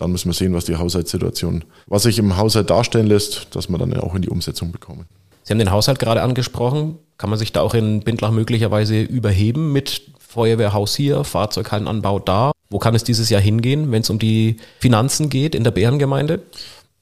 Dann 0.00 0.12
müssen 0.12 0.30
wir 0.30 0.34
sehen, 0.34 0.54
was 0.54 0.64
die 0.64 0.76
Haushaltssituation, 0.76 1.62
was 1.86 2.04
sich 2.04 2.18
im 2.18 2.38
Haushalt 2.38 2.70
darstellen 2.70 3.06
lässt, 3.06 3.54
dass 3.54 3.68
wir 3.68 3.76
dann 3.76 3.94
auch 3.98 4.14
in 4.14 4.22
die 4.22 4.30
Umsetzung 4.30 4.72
bekommen. 4.72 5.04
Sie 5.42 5.52
haben 5.52 5.58
den 5.58 5.70
Haushalt 5.70 5.98
gerade 5.98 6.22
angesprochen. 6.22 6.98
Kann 7.18 7.28
man 7.28 7.38
sich 7.38 7.52
da 7.52 7.60
auch 7.60 7.74
in 7.74 8.00
Bindlach 8.00 8.30
möglicherweise 8.30 9.02
überheben 9.02 9.72
mit 9.72 10.10
Feuerwehrhaus 10.18 10.96
hier, 10.96 11.22
Fahrzeughallenanbau 11.22 12.18
da? 12.18 12.52
Wo 12.70 12.78
kann 12.78 12.94
es 12.94 13.04
dieses 13.04 13.28
Jahr 13.28 13.42
hingehen, 13.42 13.92
wenn 13.92 14.00
es 14.00 14.08
um 14.08 14.18
die 14.18 14.56
Finanzen 14.78 15.28
geht 15.28 15.54
in 15.54 15.64
der 15.64 15.70
Bärengemeinde? 15.70 16.40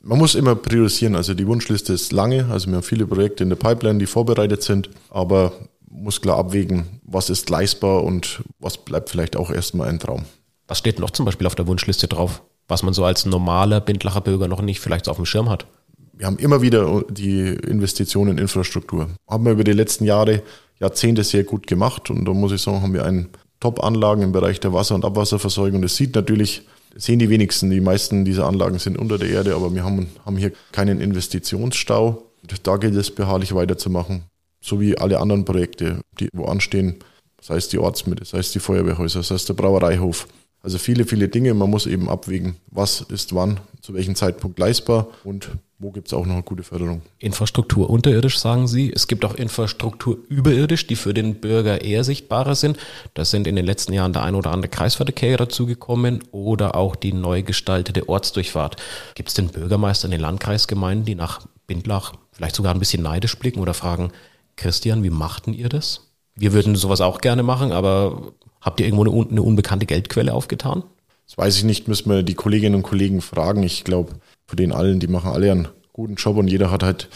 Man 0.00 0.18
muss 0.18 0.34
immer 0.34 0.56
priorisieren. 0.56 1.14
Also 1.14 1.34
die 1.34 1.46
Wunschliste 1.46 1.92
ist 1.92 2.10
lange. 2.10 2.46
Also 2.50 2.66
wir 2.66 2.76
haben 2.76 2.82
viele 2.82 3.06
Projekte 3.06 3.44
in 3.44 3.50
der 3.50 3.56
Pipeline, 3.56 4.00
die 4.00 4.06
vorbereitet 4.06 4.64
sind. 4.64 4.90
Aber 5.10 5.52
muss 5.88 6.20
klar 6.20 6.38
abwägen, 6.38 7.00
was 7.04 7.30
ist 7.30 7.48
leistbar 7.48 8.02
und 8.02 8.42
was 8.58 8.76
bleibt 8.76 9.08
vielleicht 9.10 9.36
auch 9.36 9.50
erstmal 9.50 9.88
ein 9.88 10.00
Traum. 10.00 10.24
Was 10.66 10.78
steht 10.78 10.98
noch 10.98 11.10
zum 11.10 11.26
Beispiel 11.26 11.46
auf 11.46 11.54
der 11.54 11.66
Wunschliste 11.66 12.08
drauf, 12.08 12.42
was 12.68 12.82
man 12.82 12.94
so 12.94 13.04
als 13.04 13.26
normaler 13.26 13.80
Bindlacher 13.80 14.20
Bürger 14.20 14.46
noch 14.46 14.62
nicht 14.62 14.80
vielleicht 14.80 15.06
so 15.06 15.10
auf 15.10 15.16
dem 15.16 15.26
Schirm 15.26 15.48
hat? 15.48 15.66
Wir 16.12 16.26
haben 16.26 16.38
immer 16.38 16.62
wieder 16.62 17.02
die 17.08 17.48
Investitionen 17.48 18.32
in 18.32 18.38
Infrastruktur. 18.38 19.08
Haben 19.28 19.44
wir 19.44 19.52
über 19.52 19.64
die 19.64 19.72
letzten 19.72 20.04
Jahre, 20.04 20.42
Jahrzehnte 20.80 21.24
sehr 21.24 21.44
gut 21.44 21.66
gemacht 21.66 22.10
und 22.10 22.24
da 22.24 22.32
muss 22.32 22.52
ich 22.52 22.60
sagen, 22.60 22.82
haben 22.82 22.94
wir 22.94 23.04
einen 23.04 23.28
Top-Anlagen 23.60 24.22
im 24.22 24.32
Bereich 24.32 24.60
der 24.60 24.72
Wasser- 24.72 24.94
und 24.94 25.04
Abwasserversorgung. 25.04 25.82
Das 25.82 25.96
sieht 25.96 26.14
natürlich, 26.14 26.62
sehen 26.94 27.18
die 27.18 27.28
wenigsten. 27.28 27.70
Die 27.70 27.80
meisten 27.80 28.24
dieser 28.24 28.46
Anlagen 28.46 28.78
sind 28.78 28.98
unter 28.98 29.18
der 29.18 29.28
Erde, 29.28 29.54
aber 29.54 29.74
wir 29.74 29.84
haben, 29.84 30.08
haben 30.24 30.36
hier 30.36 30.52
keinen 30.72 31.00
Investitionsstau. 31.00 32.22
Da 32.62 32.76
gilt 32.76 32.94
es 32.94 33.10
beharrlich 33.10 33.54
weiterzumachen. 33.54 34.24
So 34.60 34.80
wie 34.80 34.96
alle 34.98 35.20
anderen 35.20 35.44
Projekte, 35.44 36.00
die 36.18 36.28
wo 36.32 36.44
anstehen, 36.44 36.96
sei 37.40 37.56
es 37.56 37.68
die 37.68 37.78
Ortsmitte, 37.78 38.24
sei 38.24 38.38
es 38.38 38.52
die 38.52 38.60
Feuerwehrhäuser, 38.60 39.22
sei 39.22 39.34
es 39.36 39.44
der 39.44 39.54
Brauereihof. 39.54 40.26
Also 40.68 40.76
viele, 40.76 41.06
viele 41.06 41.30
Dinge. 41.30 41.54
Man 41.54 41.70
muss 41.70 41.86
eben 41.86 42.10
abwägen, 42.10 42.56
was 42.70 43.00
ist 43.00 43.34
wann, 43.34 43.58
zu 43.80 43.94
welchem 43.94 44.14
Zeitpunkt 44.14 44.58
leistbar 44.58 45.06
und 45.24 45.48
wo 45.78 45.92
gibt 45.92 46.08
es 46.08 46.12
auch 46.12 46.26
noch 46.26 46.34
eine 46.34 46.42
gute 46.42 46.62
Förderung. 46.62 47.00
Infrastruktur 47.18 47.88
unterirdisch, 47.88 48.38
sagen 48.38 48.68
Sie. 48.68 48.92
Es 48.94 49.08
gibt 49.08 49.24
auch 49.24 49.34
Infrastruktur 49.34 50.18
überirdisch, 50.28 50.86
die 50.86 50.96
für 50.96 51.14
den 51.14 51.36
Bürger 51.36 51.80
eher 51.80 52.04
sichtbarer 52.04 52.54
sind. 52.54 52.76
Da 53.14 53.24
sind 53.24 53.46
in 53.46 53.56
den 53.56 53.64
letzten 53.64 53.94
Jahren 53.94 54.12
der 54.12 54.24
ein 54.24 54.34
oder 54.34 54.50
andere 54.50 54.68
Kreisverkehr 54.68 55.38
dazugekommen 55.38 56.22
oder 56.32 56.74
auch 56.74 56.96
die 56.96 57.14
neu 57.14 57.42
gestaltete 57.42 58.06
Ortsdurchfahrt. 58.06 58.76
Gibt 59.14 59.30
es 59.30 59.34
den 59.34 59.48
Bürgermeister 59.48 60.04
in 60.04 60.10
den 60.10 60.20
Landkreisgemeinden, 60.20 61.06
die 61.06 61.14
nach 61.14 61.46
Bindlach 61.66 62.12
vielleicht 62.32 62.56
sogar 62.56 62.74
ein 62.74 62.78
bisschen 62.78 63.02
neidisch 63.02 63.38
blicken 63.38 63.60
oder 63.60 63.72
fragen, 63.72 64.12
Christian, 64.56 65.02
wie 65.02 65.08
machten 65.08 65.54
ihr 65.54 65.70
das? 65.70 66.12
Wir 66.34 66.52
würden 66.52 66.76
sowas 66.76 67.00
auch 67.00 67.22
gerne 67.22 67.42
machen, 67.42 67.72
aber 67.72 68.34
habt 68.68 68.80
ihr 68.80 68.86
irgendwo 68.86 69.04
eine, 69.04 69.30
eine 69.30 69.42
unbekannte 69.42 69.86
Geldquelle 69.86 70.34
aufgetan? 70.34 70.84
Das 71.26 71.36
weiß 71.36 71.56
ich 71.56 71.64
nicht, 71.64 71.88
müssen 71.88 72.10
wir 72.10 72.22
die 72.22 72.34
Kolleginnen 72.34 72.76
und 72.76 72.82
Kollegen 72.82 73.20
fragen. 73.20 73.62
Ich 73.62 73.84
glaube, 73.84 74.12
von 74.46 74.56
denen 74.56 74.72
allen, 74.72 75.00
die 75.00 75.08
machen 75.08 75.30
alle 75.30 75.50
einen 75.50 75.68
guten 75.92 76.14
Job 76.14 76.36
und 76.36 76.48
jeder 76.48 76.70
hat 76.70 76.82
halt 76.82 77.08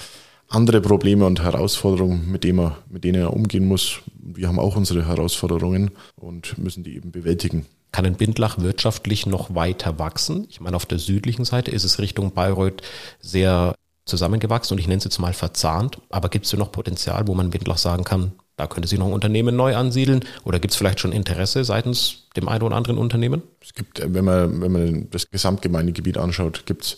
andere 0.49 0.81
Probleme 0.81 1.25
und 1.25 1.43
Herausforderungen, 1.43 2.31
mit 2.31 2.45
denen 2.45 2.59
er, 2.59 2.79
mit 2.91 3.05
denen 3.05 3.21
er 3.23 3.33
umgehen 3.33 3.67
muss. 3.67 4.01
Wir 4.17 4.49
haben 4.49 4.59
auch 4.59 4.77
unsere 4.77 5.07
Herausforderungen 5.07 5.93
und 6.17 6.59
müssen 6.59 6.85
die 6.85 6.97
eben 6.97 7.11
bewältigen. 7.11 7.67
Kann 7.91 8.07
ein 8.07 8.17
Bindlach 8.17 8.59
wirtschaftlich 8.59 9.27
noch 9.27 9.55
weiter 9.55 9.99
wachsen? 9.99 10.47
Ich 10.51 10.61
meine, 10.61 10.77
auf 10.77 10.87
der 10.87 10.99
südlichen 10.99 11.45
Seite 11.45 11.71
ist 11.71 11.85
es 11.85 11.99
Richtung 11.99 12.33
Bayreuth 12.33 12.83
sehr 13.21 13.75
zusammengewachsen 14.05 14.75
und 14.75 14.79
ich 14.79 14.89
nenne 14.89 14.99
es 14.99 15.05
jetzt 15.05 15.19
mal 15.19 15.33
verzahnt. 15.33 15.99
Aber 16.11 16.29
gibt 16.29 16.45
es 16.45 16.51
denn 16.51 16.61
noch 16.61 16.73
Potenzial, 16.73 17.27
wo 17.29 17.35
man 17.35 17.51
Bindlach 17.51 17.79
sagen 17.79 18.05
kann, 18.05 18.33
da 18.63 18.69
könnte 18.69 18.89
sich 18.89 18.99
noch 18.99 19.07
ein 19.07 19.13
Unternehmen 19.13 19.57
neu 19.57 19.75
ansiedeln? 19.75 20.21
Oder 20.45 20.61
gibt 20.61 20.73
es 20.73 20.79
vielleicht 20.79 21.01
schon 21.01 21.11
Interesse 21.11 21.65
seitens 21.65 22.29
dem 22.37 22.49
einen 22.49 22.63
oder 22.63 22.77
anderen 22.77 22.97
Unternehmen? 22.97 23.43
Es 23.61 23.75
gibt, 23.75 24.01
wenn 24.01 24.25
man, 24.25 24.61
wenn 24.61 24.73
man 24.73 25.11
das 25.11 25.29
Gesamtgemeindegebiet 25.29 26.17
anschaut, 26.17 26.65
gibt 26.65 26.85
es 26.85 26.97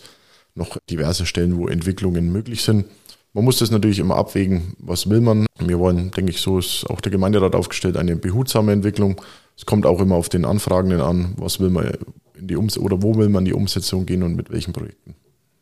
noch 0.53 0.77
diverse 0.89 1.25
Stellen, 1.25 1.57
wo 1.57 1.67
Entwicklungen 1.67 2.31
möglich 2.31 2.61
sind. 2.61 2.85
Man 3.33 3.43
muss 3.43 3.57
das 3.57 3.71
natürlich 3.71 3.97
immer 3.97 4.15
abwägen, 4.15 4.75
was 4.77 5.09
will 5.09 5.21
man. 5.21 5.47
Wir 5.59 5.79
wollen, 5.79 6.11
denke 6.11 6.31
ich, 6.31 6.39
so 6.39 6.59
ist 6.59 6.85
auch 6.87 7.01
der 7.01 7.11
Gemeinderat 7.11 7.55
aufgestellt, 7.55 7.97
eine 7.97 8.15
behutsame 8.15 8.71
Entwicklung. 8.71 9.19
Es 9.57 9.65
kommt 9.65 9.87
auch 9.87 9.99
immer 9.99 10.15
auf 10.15 10.29
den 10.29 10.45
Anfragenden 10.45 11.01
an, 11.01 11.33
was 11.37 11.59
will 11.59 11.71
man 11.71 11.97
in 12.35 12.47
die 12.47 12.57
Ums 12.57 12.77
oder 12.77 13.01
wo 13.01 13.15
will 13.17 13.29
man 13.29 13.41
in 13.41 13.45
die 13.45 13.53
Umsetzung 13.53 14.05
gehen 14.05 14.21
und 14.21 14.35
mit 14.35 14.51
welchen 14.51 14.71
Projekten. 14.71 15.15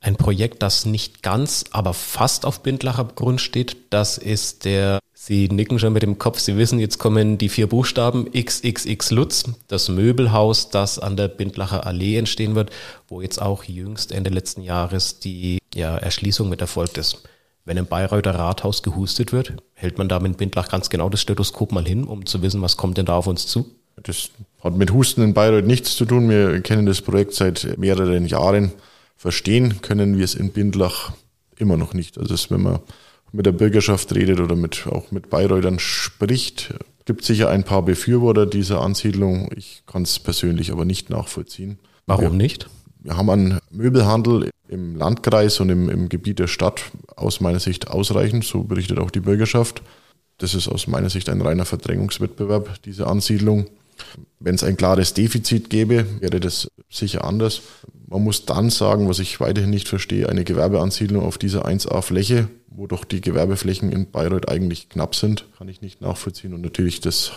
Ein 0.04 0.18
Projekt, 0.18 0.62
das 0.62 0.86
nicht 0.86 1.24
ganz, 1.24 1.64
aber 1.72 1.94
fast 1.94 2.46
auf 2.46 2.62
Bindlacher 2.62 3.06
Grund 3.06 3.40
steht, 3.40 3.78
das 3.90 4.18
ist 4.18 4.66
der, 4.66 5.00
Sie 5.26 5.48
nicken 5.48 5.80
schon 5.80 5.94
mit 5.94 6.04
dem 6.04 6.18
Kopf, 6.18 6.40
Sie 6.40 6.58
wissen, 6.58 6.80
jetzt 6.80 6.98
kommen 6.98 7.38
die 7.38 7.48
vier 7.48 7.68
Buchstaben 7.68 8.30
XXX 8.34 9.12
Lutz, 9.12 9.46
das 9.70 9.88
Möbelhaus, 9.88 10.70
das 10.70 11.00
an 11.00 11.16
der 11.16 11.30
Bindlacher 11.30 11.86
Allee 11.88 12.18
entstehen 12.18 12.56
wird, 12.56 12.72
wo 13.08 13.22
jetzt 13.22 13.42
auch 13.42 13.64
jüngst 13.64 14.12
Ende 14.12 14.32
letzten 14.32 14.64
Jahres 14.64 15.20
die 15.20 15.60
ja, 15.74 15.96
Erschließung 15.96 16.50
mit 16.50 16.60
erfolgt 16.60 16.98
ist. 16.98 17.24
Wenn 17.64 17.78
im 17.78 17.86
Bayreuther 17.86 18.36
Rathaus 18.36 18.84
gehustet 18.84 19.32
wird, 19.32 19.54
hält 19.76 19.98
man 19.98 20.10
da 20.10 20.20
mit 20.20 20.36
Bindlach 20.36 20.68
ganz 20.68 20.90
genau 20.90 21.08
das 21.08 21.22
Stethoskop 21.22 21.72
mal 21.72 21.86
hin, 21.86 22.04
um 22.04 22.26
zu 22.26 22.42
wissen, 22.42 22.62
was 22.62 22.76
kommt 22.76 22.98
denn 22.98 23.06
da 23.06 23.16
auf 23.16 23.28
uns 23.28 23.48
zu? 23.48 23.74
Das 24.04 24.30
hat 24.62 24.76
mit 24.76 24.92
Husten 24.92 25.22
in 25.22 25.34
Bayreuth 25.34 25.66
nichts 25.66 25.96
zu 25.96 26.04
tun. 26.04 26.30
Wir 26.30 26.60
kennen 26.60 26.86
das 26.86 27.02
Projekt 27.02 27.34
seit 27.34 27.78
mehreren 27.78 28.26
Jahren 28.26 28.74
verstehen 29.16 29.82
können 29.82 30.18
wir 30.18 30.26
es 30.26 30.36
in 30.36 30.52
Bindlach 30.52 31.14
immer 31.56 31.78
noch 31.78 31.94
nicht. 31.94 32.18
Also 32.18 32.36
wenn 32.50 32.62
man 32.62 32.80
mit 33.34 33.46
der 33.46 33.52
Bürgerschaft 33.52 34.14
redet 34.16 34.40
oder 34.40 34.56
mit, 34.56 34.88
auch 34.88 35.12
mit 35.12 35.30
Bayreutern 35.30 35.80
spricht, 35.80 36.74
gibt 37.06 37.26
sicher 37.26 37.50
ein 37.50 37.64
paar 37.64 37.82
Befürworter 37.82 38.46
dieser 38.46 38.82
Ansiedlung. 38.82 39.50
Ich 39.56 39.84
kann 39.86 40.04
es 40.04 40.20
persönlich 40.20 40.72
aber 40.72 40.86
nicht 40.86 41.10
nachvollziehen. 41.10 41.80
Warum 42.06 42.38
nicht? 42.38 42.70
Wir 43.00 43.18
haben 43.18 43.30
einen 43.30 43.60
Möbelhandel 43.72 44.50
im 44.70 44.96
Landkreis 44.96 45.60
und 45.60 45.70
im, 45.70 45.90
im 45.90 46.10
Gebiet 46.10 46.40
der 46.40 46.48
Stadt 46.48 46.84
aus 47.16 47.42
meiner 47.42 47.60
Sicht 47.60 47.90
ausreichend, 47.90 48.46
so 48.46 48.64
berichtet 48.64 49.00
auch 49.00 49.12
die 49.12 49.20
Bürgerschaft. 49.20 49.82
Das 50.38 50.54
ist 50.54 50.68
aus 50.68 50.88
meiner 50.88 51.10
Sicht 51.10 51.28
ein 51.30 51.42
reiner 51.42 51.66
Verdrängungswettbewerb, 51.66 52.82
diese 52.84 53.08
Ansiedlung. 53.08 53.68
Wenn 54.40 54.56
es 54.56 54.64
ein 54.64 54.78
klares 54.78 55.14
Defizit 55.14 55.70
gäbe, 55.70 56.06
wäre 56.20 56.40
das 56.40 56.68
sicher 56.90 57.24
anders. 57.24 57.62
Man 58.08 58.24
muss 58.24 58.46
dann 58.46 58.70
sagen, 58.70 59.10
was 59.10 59.20
ich 59.20 59.40
weiterhin 59.40 59.70
nicht 59.70 59.88
verstehe, 59.88 60.30
eine 60.30 60.44
Gewerbeansiedlung 60.44 61.24
auf 61.24 61.38
dieser 61.38 61.66
1A-Fläche, 61.66 62.48
wo 62.76 62.88
doch 62.88 63.06
die 63.06 63.22
Gewerbeflächen 63.22 63.92
in 63.92 64.10
Bayreuth 64.12 64.50
eigentlich 64.50 64.90
knapp 64.90 65.16
sind, 65.16 65.46
kann 65.58 65.70
ich 65.70 65.82
nicht 65.82 66.02
nachvollziehen. 66.02 66.54
Und 66.54 66.62
natürlich, 66.62 67.02
das 67.02 67.32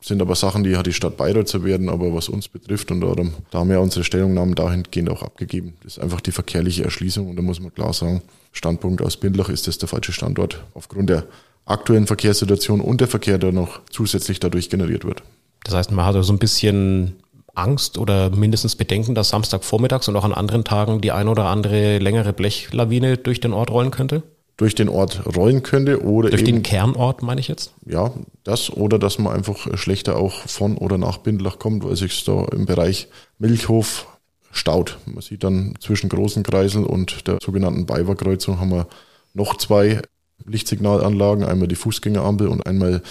sind 0.00 0.20
aber 0.20 0.34
Sachen, 0.34 0.64
die 0.64 0.76
hat 0.76 0.86
die 0.86 0.92
Stadt 0.92 1.16
Bayreuth 1.16 1.48
zu 1.48 1.64
werden, 1.64 1.88
aber 1.88 2.14
was 2.14 2.28
uns 2.28 2.48
betrifft 2.48 2.90
und 2.90 3.00
darum, 3.00 3.34
da 3.50 3.60
haben 3.60 3.70
wir 3.70 3.80
unsere 3.80 4.04
Stellungnahmen 4.04 4.54
dahingehend 4.54 5.10
auch 5.10 5.22
abgegeben. 5.22 5.74
Das 5.82 5.96
ist 5.96 6.02
einfach 6.02 6.20
die 6.20 6.32
verkehrliche 6.32 6.84
Erschließung 6.84 7.28
und 7.28 7.36
da 7.36 7.42
muss 7.42 7.60
man 7.60 7.72
klar 7.72 7.92
sagen, 7.92 8.22
Standpunkt 8.52 9.00
aus 9.00 9.16
Bindlach 9.16 9.48
ist 9.48 9.66
das 9.66 9.78
der 9.78 9.88
falsche 9.88 10.12
Standort 10.12 10.64
aufgrund 10.74 11.08
der 11.08 11.24
aktuellen 11.64 12.06
Verkehrssituation 12.06 12.80
und 12.80 13.00
der 13.00 13.08
Verkehr, 13.08 13.38
der 13.38 13.52
noch 13.52 13.80
zusätzlich 13.90 14.40
dadurch 14.40 14.68
generiert 14.68 15.04
wird. 15.04 15.22
Das 15.64 15.74
heißt, 15.74 15.92
man 15.92 16.04
hat 16.04 16.22
so 16.24 16.32
ein 16.32 16.38
bisschen 16.38 17.16
Angst 17.54 17.98
oder 17.98 18.30
mindestens 18.30 18.76
Bedenken, 18.76 19.14
dass 19.14 19.28
Samstagvormittags 19.28 20.08
und 20.08 20.16
auch 20.16 20.24
an 20.24 20.32
anderen 20.32 20.64
Tagen 20.64 21.00
die 21.00 21.12
ein 21.12 21.28
oder 21.28 21.46
andere 21.46 21.98
längere 21.98 22.32
Blechlawine 22.32 23.18
durch 23.18 23.40
den 23.40 23.52
Ort 23.52 23.70
rollen 23.70 23.90
könnte? 23.90 24.22
Durch 24.58 24.74
den 24.74 24.88
Ort 24.88 25.34
rollen 25.34 25.62
könnte 25.62 26.02
oder 26.04 26.28
durch 26.28 26.42
eben, 26.42 26.56
den 26.58 26.62
Kernort, 26.62 27.22
meine 27.22 27.40
ich 27.40 27.48
jetzt? 27.48 27.72
Ja, 27.86 28.12
das 28.44 28.70
oder 28.70 28.98
dass 28.98 29.18
man 29.18 29.34
einfach 29.34 29.76
schlechter 29.78 30.16
auch 30.16 30.46
von 30.46 30.76
oder 30.76 30.98
nach 30.98 31.18
Bindlach 31.18 31.58
kommt, 31.58 31.84
weil 31.84 31.96
sich 31.96 32.22
da 32.24 32.44
im 32.52 32.66
Bereich 32.66 33.08
Milchhof 33.38 34.06
staut. 34.52 34.98
Man 35.06 35.22
sieht 35.22 35.42
dann 35.42 35.74
zwischen 35.80 36.10
Großen 36.10 36.42
Kreisel 36.42 36.84
und 36.84 37.26
der 37.26 37.38
sogenannten 37.42 37.86
Beiwerkreuzung 37.86 38.60
haben 38.60 38.70
wir 38.70 38.86
noch 39.34 39.56
zwei 39.56 40.02
Lichtsignalanlagen, 40.44 41.44
einmal 41.44 41.68
die 41.68 41.74
Fußgängerampel 41.74 42.48
und 42.48 42.66
einmal 42.66 43.02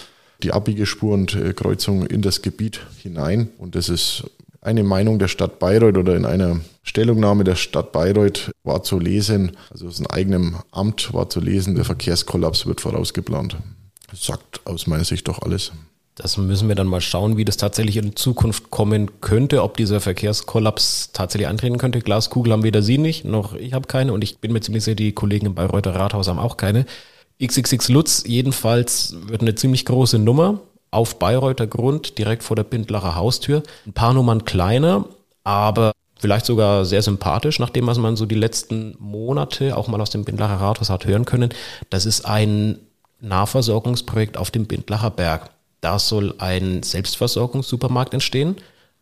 die 0.43 0.51
Abbiegespur 0.51 1.13
und 1.13 1.35
äh, 1.35 1.53
Kreuzung 1.53 2.05
in 2.05 2.21
das 2.21 2.41
Gebiet 2.41 2.81
hinein. 3.01 3.49
Und 3.57 3.75
das 3.75 3.89
ist 3.89 4.23
eine 4.61 4.83
Meinung 4.83 5.17
der 5.17 5.27
Stadt 5.27 5.59
Bayreuth 5.59 5.97
oder 5.97 6.15
in 6.15 6.25
einer 6.25 6.61
Stellungnahme 6.83 7.43
der 7.43 7.55
Stadt 7.55 7.91
Bayreuth 7.91 8.51
war 8.63 8.83
zu 8.83 8.99
lesen, 8.99 9.57
also 9.71 9.87
aus 9.87 9.97
einem 9.97 10.07
eigenen 10.07 10.55
Amt 10.71 11.13
war 11.13 11.29
zu 11.29 11.39
lesen, 11.39 11.75
der 11.75 11.85
Verkehrskollaps 11.85 12.67
wird 12.67 12.81
vorausgeplant. 12.81 13.57
Das 14.09 14.23
sagt 14.25 14.61
aus 14.65 14.87
meiner 14.87 15.03
Sicht 15.03 15.27
doch 15.27 15.41
alles. 15.41 15.71
Das 16.15 16.37
müssen 16.37 16.67
wir 16.67 16.75
dann 16.75 16.87
mal 16.87 17.01
schauen, 17.01 17.37
wie 17.37 17.45
das 17.45 17.57
tatsächlich 17.57 17.97
in 17.97 18.15
Zukunft 18.15 18.69
kommen 18.69 19.09
könnte, 19.21 19.63
ob 19.63 19.77
dieser 19.77 20.01
Verkehrskollaps 20.01 21.11
tatsächlich 21.13 21.47
eintreten 21.47 21.77
könnte. 21.77 22.01
Glaskugel 22.01 22.53
haben 22.53 22.63
weder 22.63 22.83
Sie 22.83 22.97
nicht, 22.97 23.25
noch 23.25 23.55
ich 23.55 23.73
habe 23.73 23.87
keine 23.87 24.13
und 24.13 24.23
ich 24.23 24.37
bin 24.39 24.51
mir 24.51 24.61
ziemlich 24.61 24.83
sicher, 24.83 24.95
die 24.95 25.13
Kollegen 25.13 25.47
im 25.47 25.55
Bayreuther 25.55 25.95
Rathaus 25.95 26.27
haben 26.27 26.37
auch 26.37 26.57
keine. 26.57 26.85
XXX 27.43 27.89
Lutz 27.89 28.23
jedenfalls 28.27 29.15
wird 29.25 29.41
eine 29.41 29.55
ziemlich 29.55 29.85
große 29.85 30.19
Nummer 30.19 30.59
auf 30.91 31.17
Bayreuther 31.19 31.67
Grund, 31.67 32.17
direkt 32.17 32.43
vor 32.43 32.55
der 32.55 32.65
Bindlacher 32.65 33.15
Haustür. 33.15 33.63
Ein 33.85 33.93
paar 33.93 34.13
Nummern 34.13 34.45
kleiner, 34.45 35.05
aber 35.43 35.93
vielleicht 36.19 36.45
sogar 36.45 36.85
sehr 36.85 37.01
sympathisch, 37.01 37.59
nachdem 37.59 37.87
was 37.87 37.97
man 37.97 38.15
so 38.15 38.25
die 38.25 38.35
letzten 38.35 38.95
Monate 38.99 39.75
auch 39.75 39.87
mal 39.87 40.01
aus 40.01 40.11
dem 40.11 40.25
Bindlacher 40.25 40.55
Rathaus 40.61 40.89
hat 40.89 41.05
hören 41.05 41.25
können. 41.25 41.49
Das 41.89 42.05
ist 42.05 42.25
ein 42.25 42.77
Nahversorgungsprojekt 43.21 44.37
auf 44.37 44.51
dem 44.51 44.65
Bindlacher 44.65 45.09
Berg. 45.09 45.49
Da 45.79 45.97
soll 45.97 46.35
ein 46.37 46.83
Selbstversorgungssupermarkt 46.83 48.13
entstehen, 48.13 48.57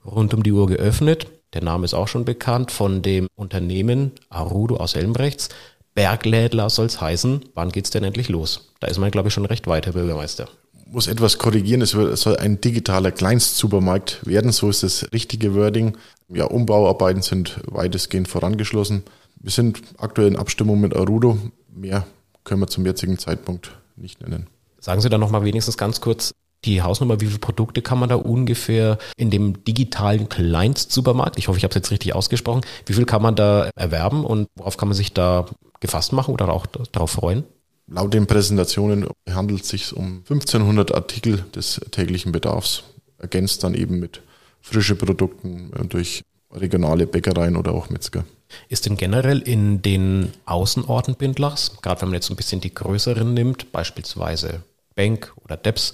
rund 0.06 0.34
um 0.34 0.44
die 0.44 0.52
Uhr 0.52 0.68
geöffnet. 0.68 1.28
Der 1.54 1.64
Name 1.64 1.86
ist 1.86 1.94
auch 1.94 2.08
schon 2.08 2.26
bekannt 2.26 2.72
von 2.72 3.02
dem 3.02 3.28
Unternehmen 3.36 4.12
Arudo 4.30 4.78
aus 4.78 4.96
Helmbrechts. 4.96 5.50
Berglädler 5.96 6.70
soll 6.70 6.86
es 6.86 7.02
heißen. 7.02 7.46
Wann 7.56 7.72
geht 7.72 7.86
es 7.86 7.92
denn 7.92 8.04
endlich 8.04 8.30
los? 8.30 8.70
Da 8.80 8.88
ist 8.88 9.00
man, 9.00 9.12
glaube 9.12 9.28
ich, 9.28 9.34
schon 9.34 9.46
recht 9.46 9.68
weit, 9.68 9.86
Herr 9.86 9.94
Bürgermeister. 9.94 10.48
Muss 10.92 11.08
etwas 11.08 11.38
korrigieren, 11.38 11.82
es 11.82 11.92
soll 11.92 12.38
ein 12.38 12.62
digitaler 12.62 13.12
Kleinstsupermarkt 13.12 14.26
werden, 14.26 14.52
so 14.52 14.70
ist 14.70 14.82
das 14.82 15.06
richtige 15.14 15.54
Wording. 15.54 15.96
Ja, 16.30 16.46
Umbauarbeiten 16.46 17.22
sind 17.22 17.60
weitestgehend 17.66 18.28
vorangeschlossen. 18.28 19.04
Wir 19.40 19.52
sind 19.52 19.82
aktuell 20.00 20.28
in 20.28 20.36
Abstimmung 20.36 20.82
mit 20.82 20.96
Arudo. 20.96 21.38
Mehr 21.72 22.08
können 22.44 22.62
wir 22.62 22.68
zum 22.68 22.86
jetzigen 22.88 23.20
Zeitpunkt 23.20 23.72
nicht 23.98 24.20
nennen. 24.22 24.48
Sagen 24.80 25.02
Sie 25.02 25.10
dann 25.10 25.20
nochmal 25.20 25.44
wenigstens 25.44 25.78
ganz 25.78 26.02
kurz 26.02 26.34
die 26.66 26.82
Hausnummer, 26.82 27.22
wie 27.22 27.28
viele 27.28 27.40
Produkte 27.40 27.82
kann 27.82 28.00
man 28.00 28.10
da 28.10 28.16
ungefähr 28.16 28.98
in 29.16 29.30
dem 29.30 29.64
digitalen 29.64 30.28
Kleinstsupermarkt, 30.28 31.38
ich 31.38 31.48
hoffe, 31.48 31.58
ich 31.58 31.64
habe 31.64 31.72
es 31.72 31.76
jetzt 31.76 31.92
richtig 31.92 32.16
ausgesprochen, 32.16 32.62
wie 32.86 32.94
viel 32.94 33.06
kann 33.06 33.22
man 33.22 33.36
da 33.36 33.70
erwerben 33.76 34.26
und 34.26 34.48
worauf 34.56 34.76
kann 34.76 34.90
man 34.90 34.96
sich 34.96 35.14
da 35.14 35.46
gefasst 35.80 36.14
machen 36.14 36.34
oder 36.34 36.50
auch 36.50 36.66
darauf 36.66 37.12
freuen? 37.12 37.44
Laut 37.92 38.14
den 38.14 38.28
Präsentationen 38.28 39.08
handelt 39.28 39.64
es 39.64 39.70
sich 39.70 39.96
um 39.96 40.18
1500 40.20 40.94
Artikel 40.94 41.44
des 41.56 41.82
täglichen 41.92 42.32
Bedarfs, 42.32 42.84
ergänzt 43.18 43.64
dann 43.64 43.74
eben 43.74 44.00
mit 44.00 44.22
frischen 44.62 44.98
Produkten 44.98 45.72
durch 45.90 46.24
regionale 46.52 47.08
Bäckereien 47.08 47.56
oder 47.56 47.74
auch 47.74 47.90
Metzger. 47.90 48.26
Ist 48.68 48.86
denn 48.86 48.98
generell 48.98 49.40
in 49.40 49.82
den 49.82 50.32
Außenorten 50.46 51.16
Bindlachs, 51.16 51.78
gerade 51.82 52.02
wenn 52.02 52.10
man 52.10 52.16
jetzt 52.16 52.30
ein 52.30 52.36
bisschen 52.36 52.62
die 52.62 52.74
größeren 52.74 53.34
nimmt, 53.34 53.72
beispielsweise 53.72 54.64
Bank 54.96 55.34
oder 55.44 55.58
Deps, 55.58 55.94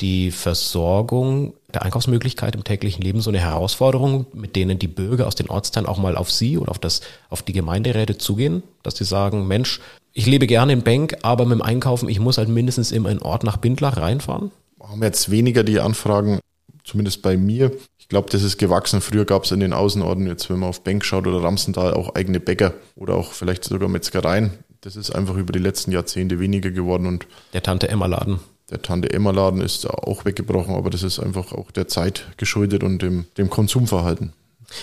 die 0.00 0.30
Versorgung 0.30 1.54
der 1.72 1.82
Einkaufsmöglichkeit 1.82 2.54
im 2.54 2.64
täglichen 2.64 3.02
Leben 3.02 3.20
so 3.20 3.30
eine 3.30 3.38
Herausforderung, 3.38 4.26
mit 4.32 4.56
denen 4.56 4.78
die 4.78 4.88
Bürger 4.88 5.26
aus 5.26 5.34
den 5.34 5.50
Ortsteilen 5.50 5.86
auch 5.86 5.98
mal 5.98 6.16
auf 6.16 6.30
Sie 6.30 6.56
oder 6.56 6.70
auf 6.70 6.78
das, 6.78 7.02
auf 7.28 7.42
die 7.42 7.52
Gemeinderäte 7.52 8.16
zugehen, 8.16 8.62
dass 8.82 8.96
sie 8.96 9.04
sagen, 9.04 9.46
Mensch, 9.46 9.80
ich 10.12 10.26
lebe 10.26 10.46
gerne 10.46 10.72
in 10.72 10.82
Bank, 10.82 11.16
aber 11.22 11.44
mit 11.44 11.58
dem 11.58 11.62
Einkaufen, 11.62 12.08
ich 12.08 12.20
muss 12.20 12.38
halt 12.38 12.48
mindestens 12.48 12.92
immer 12.92 13.10
in 13.10 13.20
Ort 13.20 13.44
nach 13.44 13.56
Bindlach 13.56 13.96
reinfahren? 13.96 14.50
Haben 14.82 15.02
jetzt 15.02 15.30
weniger 15.30 15.62
die 15.62 15.80
Anfragen, 15.80 16.40
zumindest 16.84 17.22
bei 17.22 17.36
mir. 17.36 17.72
Ich 17.98 18.08
glaube, 18.08 18.28
das 18.30 18.42
ist 18.42 18.58
gewachsen. 18.58 19.00
Früher 19.00 19.24
gab 19.24 19.44
es 19.44 19.52
in 19.52 19.60
den 19.60 19.72
Außenorten, 19.72 20.26
jetzt 20.26 20.50
wenn 20.50 20.58
man 20.58 20.70
auf 20.70 20.82
Bank 20.82 21.04
schaut 21.04 21.26
oder 21.26 21.42
Ramsental, 21.42 21.94
auch 21.94 22.14
eigene 22.14 22.40
Bäcker 22.40 22.74
oder 22.96 23.14
auch 23.14 23.32
vielleicht 23.32 23.64
sogar 23.64 23.88
Metzgereien. 23.88 24.50
Das 24.80 24.96
ist 24.96 25.10
einfach 25.14 25.36
über 25.36 25.52
die 25.52 25.58
letzten 25.58 25.92
Jahrzehnte 25.92 26.40
weniger 26.40 26.70
geworden 26.70 27.06
und 27.06 27.26
der 27.52 27.62
Tante 27.62 27.88
Emma 27.88 28.06
Laden. 28.06 28.40
Der 28.70 28.82
Tante 28.82 29.12
Emma 29.12 29.30
Laden 29.30 29.60
ist 29.60 29.88
auch 29.88 30.24
weggebrochen, 30.24 30.74
aber 30.74 30.90
das 30.90 31.02
ist 31.02 31.18
einfach 31.18 31.52
auch 31.52 31.70
der 31.70 31.88
Zeit 31.88 32.26
geschuldet 32.36 32.82
und 32.82 33.02
dem, 33.02 33.26
dem 33.36 33.50
Konsumverhalten. 33.50 34.32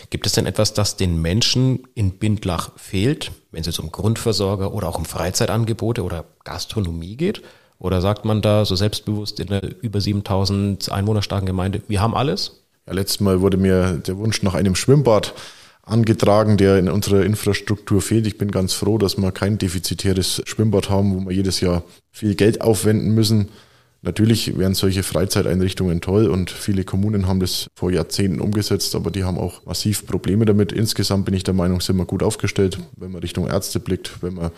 Gibt 0.09 0.25
es 0.25 0.33
denn 0.33 0.45
etwas, 0.45 0.73
das 0.73 0.97
den 0.97 1.21
Menschen 1.21 1.83
in 1.95 2.11
Bindlach 2.11 2.71
fehlt, 2.77 3.31
wenn 3.51 3.61
es 3.61 3.67
jetzt 3.67 3.79
um 3.79 3.91
Grundversorger 3.91 4.73
oder 4.73 4.87
auch 4.87 4.97
um 4.97 5.05
Freizeitangebote 5.05 6.03
oder 6.03 6.25
Gastronomie 6.43 7.15
geht? 7.15 7.41
Oder 7.79 8.01
sagt 8.01 8.25
man 8.25 8.41
da 8.41 8.65
so 8.65 8.75
selbstbewusst 8.75 9.39
in 9.39 9.47
der 9.47 9.61
über 9.81 10.01
7000 10.01 10.91
Einwohner 10.91 11.21
starken 11.21 11.45
Gemeinde, 11.45 11.81
wir 11.87 12.01
haben 12.01 12.15
alles? 12.15 12.63
Ja, 12.87 12.93
letztes 12.93 13.19
Mal 13.19 13.41
wurde 13.41 13.57
mir 13.57 14.01
der 14.05 14.17
Wunsch 14.17 14.41
nach 14.41 14.55
einem 14.55 14.75
Schwimmbad 14.75 15.33
angetragen, 15.83 16.57
der 16.57 16.77
in 16.79 16.89
unserer 16.89 17.23
Infrastruktur 17.23 18.01
fehlt. 18.01 18.27
Ich 18.27 18.37
bin 18.37 18.51
ganz 18.51 18.73
froh, 18.73 18.97
dass 18.97 19.17
wir 19.17 19.31
kein 19.31 19.57
defizitäres 19.57 20.41
Schwimmbad 20.45 20.89
haben, 20.89 21.15
wo 21.15 21.29
wir 21.29 21.35
jedes 21.35 21.61
Jahr 21.61 21.83
viel 22.11 22.35
Geld 22.35 22.61
aufwenden 22.61 23.13
müssen. 23.13 23.49
Natürlich 24.07 24.57
wären 24.57 24.73
solche 24.73 25.03
Freizeiteinrichtungen 25.03 25.99
toll 25.99 26.27
und 26.27 26.49
viele 26.49 26.85
Kommunen 26.85 27.27
haben 27.27 27.41
das 27.41 27.67
vor 27.75 27.91
Jahrzehnten 27.91 28.39
umgesetzt, 28.39 28.95
aber 28.95 29.11
die 29.11 29.25
haben 29.25 29.37
auch 29.37 29.65
massiv 29.65 30.07
Probleme 30.07 30.45
damit. 30.45 30.71
Insgesamt 30.71 31.25
bin 31.25 31.33
ich 31.33 31.43
der 31.43 31.53
Meinung, 31.53 31.81
sind 31.81 31.97
wir 31.97 32.05
gut 32.05 32.23
aufgestellt, 32.23 32.79
wenn 32.95 33.11
man 33.11 33.19
Richtung 33.19 33.49
Ärzte 33.49 33.81
blickt, 33.81 34.23
wenn 34.23 34.35
man 34.35 34.51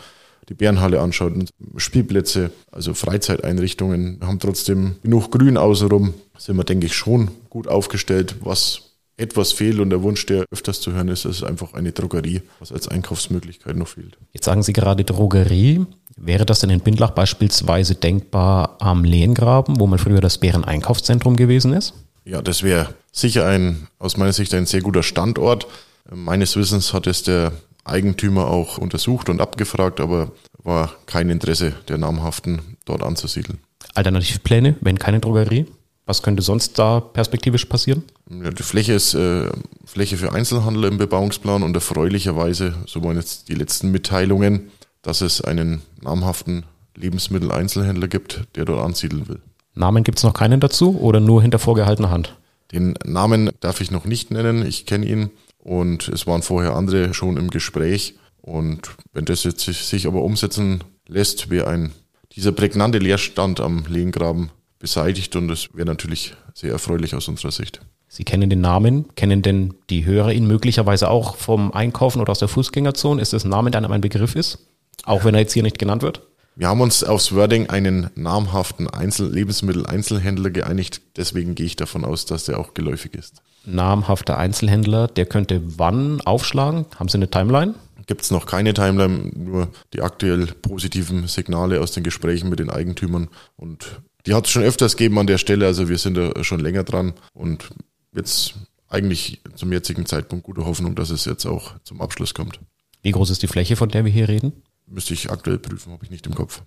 die 0.50 0.54
Bärenhalle 0.54 1.02
anschaut 1.02 1.34
und 1.34 1.50
Spielplätze, 1.78 2.52
also 2.72 2.94
Freizeiteinrichtungen 2.94 4.20
haben 4.22 4.38
trotzdem 4.38 4.98
genug 5.02 5.32
Grün 5.32 5.58
außenrum, 5.58 6.14
sind 6.38 6.56
wir, 6.56 6.64
denke 6.64 6.86
ich, 6.86 6.96
schon 6.96 7.32
gut 7.50 7.68
aufgestellt. 7.68 8.36
Was 8.42 8.90
etwas 9.18 9.52
fehlt 9.52 9.80
und 9.80 9.90
der 9.90 10.04
Wunsch, 10.04 10.28
der 10.28 10.46
öfters 10.52 10.80
zu 10.80 10.94
hören 10.94 11.10
ist, 11.10 11.26
ist 11.26 11.44
einfach 11.44 11.74
eine 11.74 11.92
Drogerie, 11.92 12.42
was 12.60 12.72
als 12.72 12.88
Einkaufsmöglichkeit 12.88 13.76
noch 13.76 13.88
fehlt. 13.88 14.18
Jetzt 14.32 14.46
sagen 14.46 14.62
Sie 14.62 14.74
gerade 14.74 15.04
Drogerie. 15.04 15.88
Wäre 16.22 16.46
das 16.46 16.60
denn 16.60 16.70
in 16.70 16.82
Bindlach 16.82 17.12
beispielsweise 17.12 17.96
denkbar 17.96 18.76
am 18.80 19.04
Lehengraben, 19.04 19.80
wo 19.80 19.88
man 19.88 20.00
früher 20.00 20.20
das 20.20 20.38
Bäreneinkaufszentrum 20.38 21.38
gewesen 21.38 21.74
ist? 21.74 21.94
Ja, 22.26 22.42
das 22.42 22.62
wäre 22.62 22.94
sicher 23.12 23.48
ein, 23.48 23.88
aus 24.00 24.18
meiner 24.18 24.34
Sicht 24.34 24.54
ein 24.54 24.66
sehr 24.66 24.82
guter 24.82 25.02
Standort. 25.02 25.68
Meines 26.14 26.56
Wissens 26.58 26.94
hat 26.94 27.08
es 27.08 27.24
der 27.24 27.54
Eigentümer 27.86 28.48
auch 28.48 28.78
untersucht 28.78 29.30
und 29.30 29.42
abgefragt, 29.42 30.00
aber 30.02 30.32
war 30.64 30.92
kein 31.06 31.30
Interesse 31.30 31.74
der 31.88 31.98
Namhaften, 31.98 32.78
dort 32.86 33.02
anzusiedeln. 33.02 33.60
Alternativpläne, 33.96 34.76
wenn 34.82 35.00
keine 35.00 35.20
Drogerie? 35.20 35.66
Was 36.06 36.22
könnte 36.22 36.42
sonst 36.42 36.78
da 36.80 37.00
perspektivisch 37.00 37.66
passieren? 37.66 38.04
Ja, 38.30 38.50
die 38.50 38.64
Fläche 38.64 38.94
ist 38.94 39.14
äh, 39.14 39.48
Fläche 39.86 40.18
für 40.18 40.34
Einzelhandel 40.34 40.86
im 40.86 40.98
Bebauungsplan 40.98 41.64
und 41.64 41.76
erfreulicherweise, 41.76 42.74
so 42.88 43.04
waren 43.04 43.16
jetzt 43.16 43.48
die 43.48 43.54
letzten 43.54 43.92
Mitteilungen, 43.92 44.72
dass 45.02 45.22
es 45.22 45.42
einen 45.42 45.82
namhaften 46.02 46.66
Lebensmitteleinzelhändler 46.96 48.08
gibt, 48.08 48.44
der 48.56 48.66
dort 48.66 48.84
ansiedeln 48.84 49.28
will. 49.28 49.42
Namen 49.76 50.04
gibt 50.04 50.18
es 50.18 50.24
noch 50.24 50.34
keinen 50.34 50.60
dazu 50.60 51.00
oder 51.00 51.20
nur 51.20 51.42
hinter 51.42 51.60
vorgehaltener 51.60 52.10
Hand? 52.10 52.36
Den 52.72 52.96
Namen 53.06 53.50
darf 53.62 53.82
ich 53.82 53.92
noch 53.92 54.06
nicht 54.06 54.32
nennen, 54.32 54.66
ich 54.66 54.86
kenne 54.86 55.06
ihn 55.06 55.32
und 55.58 56.08
es 56.10 56.28
waren 56.28 56.42
vorher 56.42 56.76
andere 56.76 57.14
schon 57.14 57.38
im 57.38 57.50
Gespräch. 57.50 58.16
Und 58.42 58.90
wenn 59.14 59.26
das 59.26 59.44
jetzt 59.44 59.62
sich 59.62 60.08
aber 60.08 60.24
umsetzen 60.24 60.84
lässt, 61.08 61.50
wäre 61.50 61.68
ein 61.68 61.92
dieser 62.34 62.52
prägnante 62.52 63.00
Leerstand 63.00 63.60
am 63.60 63.86
Lehengraben 63.88 64.52
beseitigt 64.78 65.36
und 65.36 65.48
das 65.48 65.70
wäre 65.74 65.88
natürlich 65.88 66.36
sehr 66.54 66.72
erfreulich 66.72 67.16
aus 67.16 67.28
unserer 67.28 67.52
Sicht. 67.52 67.82
Sie 68.08 68.24
kennen 68.24 68.50
den 68.50 68.62
Namen, 68.62 69.06
kennen 69.16 69.42
denn 69.42 69.74
die 69.90 70.06
Hörer 70.06 70.32
ihn 70.32 70.48
möglicherweise 70.48 71.10
auch 71.10 71.36
vom 71.36 71.72
Einkaufen 71.74 72.22
oder 72.22 72.32
aus 72.32 72.40
der 72.40 72.48
Fußgängerzone? 72.48 73.22
Ist 73.22 73.34
das 73.34 73.44
ein 73.44 73.50
Name, 73.50 73.72
der 73.72 73.80
einem 73.80 73.92
ein 73.92 74.02
Begriff 74.02 74.36
ist? 74.36 74.60
Auch 75.06 75.24
wenn 75.24 75.34
er 75.34 75.42
jetzt 75.42 75.54
hier 75.54 75.64
nicht 75.64 75.80
genannt 75.80 76.02
wird? 76.02 76.22
Wir 76.56 76.68
haben 76.68 76.82
uns 76.82 77.06
aufs 77.06 77.34
Wording 77.34 77.70
einen 77.70 78.10
namhaften 78.16 78.90
Einzel 78.90 79.32
Lebensmitteleinzelhändler 79.32 80.50
geeinigt. 80.50 81.02
Deswegen 81.16 81.56
gehe 81.56 81.66
ich 81.66 81.78
davon 81.78 82.04
aus, 82.04 82.26
dass 82.26 82.44
der 82.46 82.60
auch 82.60 82.74
geläufig 82.74 83.14
ist. 83.14 83.42
Namhafter 83.66 84.38
Einzelhändler, 84.38 85.08
der 85.08 85.26
könnte 85.26 85.62
wann 85.78 86.20
aufschlagen? 86.22 86.86
Haben 86.98 87.08
Sie 87.08 87.18
eine 87.18 87.30
Timeline? 87.30 87.76
Gibt 88.08 88.24
es 88.24 88.32
noch 88.32 88.46
keine 88.46 88.74
Timeline, 88.74 89.32
nur 89.36 89.70
die 89.94 90.02
aktuell 90.02 90.48
positiven 90.48 91.28
Signale 91.28 91.80
aus 91.80 91.92
den 91.92 92.04
Gesprächen 92.04 92.50
mit 92.50 92.60
den 92.60 92.70
Eigentümern. 92.70 93.30
Und 93.56 94.02
die 94.26 94.34
hat 94.34 94.46
es 94.46 94.52
schon 94.52 94.64
öfters 94.64 94.98
gegeben 94.98 95.20
an 95.20 95.28
der 95.28 95.38
Stelle, 95.38 95.66
also 95.66 95.88
wir 95.88 95.98
sind 95.98 96.18
da 96.18 96.44
schon 96.44 96.60
länger 96.60 96.84
dran 96.84 97.14
und 97.34 97.70
jetzt 98.14 98.56
eigentlich 98.90 99.42
zum 99.56 99.72
jetzigen 99.72 100.06
Zeitpunkt 100.06 100.44
gute 100.44 100.66
Hoffnung, 100.66 100.96
dass 100.96 101.10
es 101.10 101.26
jetzt 101.26 101.46
auch 101.46 101.76
zum 101.84 102.02
Abschluss 102.02 102.34
kommt. 102.34 102.60
Wie 103.02 103.12
groß 103.12 103.30
ist 103.30 103.44
die 103.44 103.48
Fläche, 103.48 103.76
von 103.76 103.90
der 103.90 104.04
wir 104.04 104.12
hier 104.12 104.28
reden? 104.28 104.54
Müsste 104.90 105.14
ich 105.14 105.30
aktuell 105.32 105.60
prüfen, 105.60 105.94
habe 105.94 106.04
ich 106.04 106.12
nicht 106.12 106.26
im 106.26 106.36
Kopf. 106.36 106.62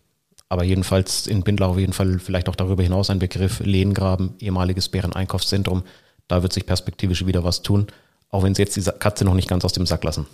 Aber 0.48 0.64
jedenfalls 0.64 1.26
in 1.26 1.42
Bindlau 1.42 1.70
auf 1.70 1.78
jeden 1.78 1.92
Fall 1.92 2.18
vielleicht 2.18 2.48
auch 2.48 2.56
darüber 2.56 2.82
hinaus 2.82 3.10
ein 3.10 3.18
Begriff 3.18 3.60
Lehngraben, 3.60 4.34
ehemaliges 4.38 4.88
Bäreneinkaufszentrum. 4.88 5.82
Da 6.28 6.42
wird 6.42 6.52
sich 6.52 6.66
perspektivisch 6.66 7.26
wieder 7.26 7.42
was 7.42 7.62
tun, 7.62 7.86
auch 8.28 8.42
wenn 8.42 8.54
Sie 8.54 8.62
jetzt 8.62 8.76
die 8.76 8.82
Katze 8.82 9.24
noch 9.24 9.34
nicht 9.34 9.48
ganz 9.48 9.64
aus 9.64 9.72
dem 9.72 9.86
Sack 9.86 10.04
lassen. 10.04 10.26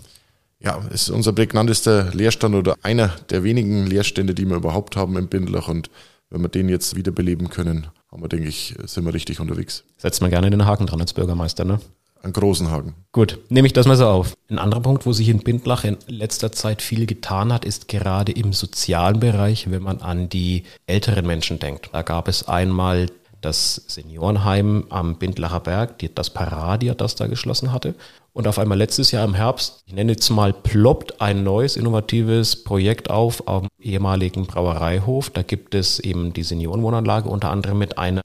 Ja, 0.61 0.81
es 0.89 1.03
ist 1.03 1.11
unser 1.11 1.33
prägnantester 1.33 2.13
Leerstand 2.13 2.57
oder 2.57 2.75
einer 2.83 3.09
der 3.31 3.45
wenigen 3.45 3.87
Leerstände, 3.87 4.35
die 4.35 4.45
wir 4.45 4.57
überhaupt 4.57 4.97
haben 4.97 5.17
im 5.17 5.29
Bindlach 5.29 5.69
und 5.69 5.89
wenn 6.31 6.43
wir 6.43 6.49
den 6.49 6.69
jetzt 6.69 6.97
wiederbeleben 6.97 7.49
können, 7.49 7.87
haben 8.11 8.23
wir, 8.23 8.29
denke 8.29 8.49
ich, 8.49 8.75
sind 8.85 9.05
wir 9.05 9.15
richtig 9.15 9.41
unterwegs. 9.41 9.85
Setzt 9.97 10.21
man 10.21 10.31
gerne 10.31 10.51
den 10.51 10.67
Haken 10.67 10.87
dran 10.87 11.01
als 11.01 11.13
Bürgermeister, 11.13 11.65
ne? 11.65 11.81
Einen 12.23 12.33
großen 12.33 12.71
Haken. 12.71 12.95
Gut, 13.13 13.39
nehme 13.49 13.67
ich 13.67 13.73
das 13.73 13.87
mal 13.87 13.97
so 13.97 14.07
auf. 14.07 14.35
Ein 14.51 14.59
anderer 14.59 14.81
Punkt, 14.81 15.07
wo 15.07 15.13
sich 15.13 15.29
in 15.29 15.39
Bindlach 15.39 15.85
in 15.85 15.97
letzter 16.09 16.51
Zeit 16.51 16.83
viel 16.83 17.07
getan 17.07 17.53
hat, 17.53 17.65
ist 17.65 17.89
gerade 17.89 18.33
im 18.33 18.53
sozialen 18.53 19.21
Bereich, 19.21 19.71
wenn 19.71 19.83
man 19.83 20.01
an 20.01 20.29
die 20.29 20.65
älteren 20.87 21.27
Menschen 21.27 21.59
denkt. 21.59 21.91
Da 21.93 22.03
gab 22.03 22.27
es 22.27 22.49
einmal 22.49 23.07
das 23.41 23.85
Seniorenheim 23.87 24.87
am 24.89 25.17
Bindlacher 25.17 25.61
Berg, 25.61 25.95
das 26.15 26.31
Paradia, 26.31 26.95
das 26.95 27.15
da 27.15 27.29
geschlossen 27.29 27.73
hatte. 27.73 27.95
Und 28.33 28.47
auf 28.47 28.59
einmal 28.59 28.79
letztes 28.79 29.11
Jahr 29.11 29.25
im 29.25 29.35
Herbst, 29.35 29.83
ich 29.87 29.95
nenne 29.95 30.13
jetzt 30.13 30.31
mal, 30.31 30.53
ploppt 30.53 31.21
ein 31.21 31.45
neues 31.45 31.77
innovatives 31.77 32.63
Projekt 32.63 33.11
auf 33.11 33.47
am 33.49 33.69
ehemaligen 33.81 34.47
Brauereihof. 34.47 35.31
Da 35.31 35.43
gibt 35.43 35.75
es 35.75 35.99
eben 35.99 36.33
die 36.33 36.43
Seniorenwohnanlage 36.43 37.29
unter 37.29 37.51
anderem 37.51 37.79
mit 37.79 37.99
einer 37.99 38.23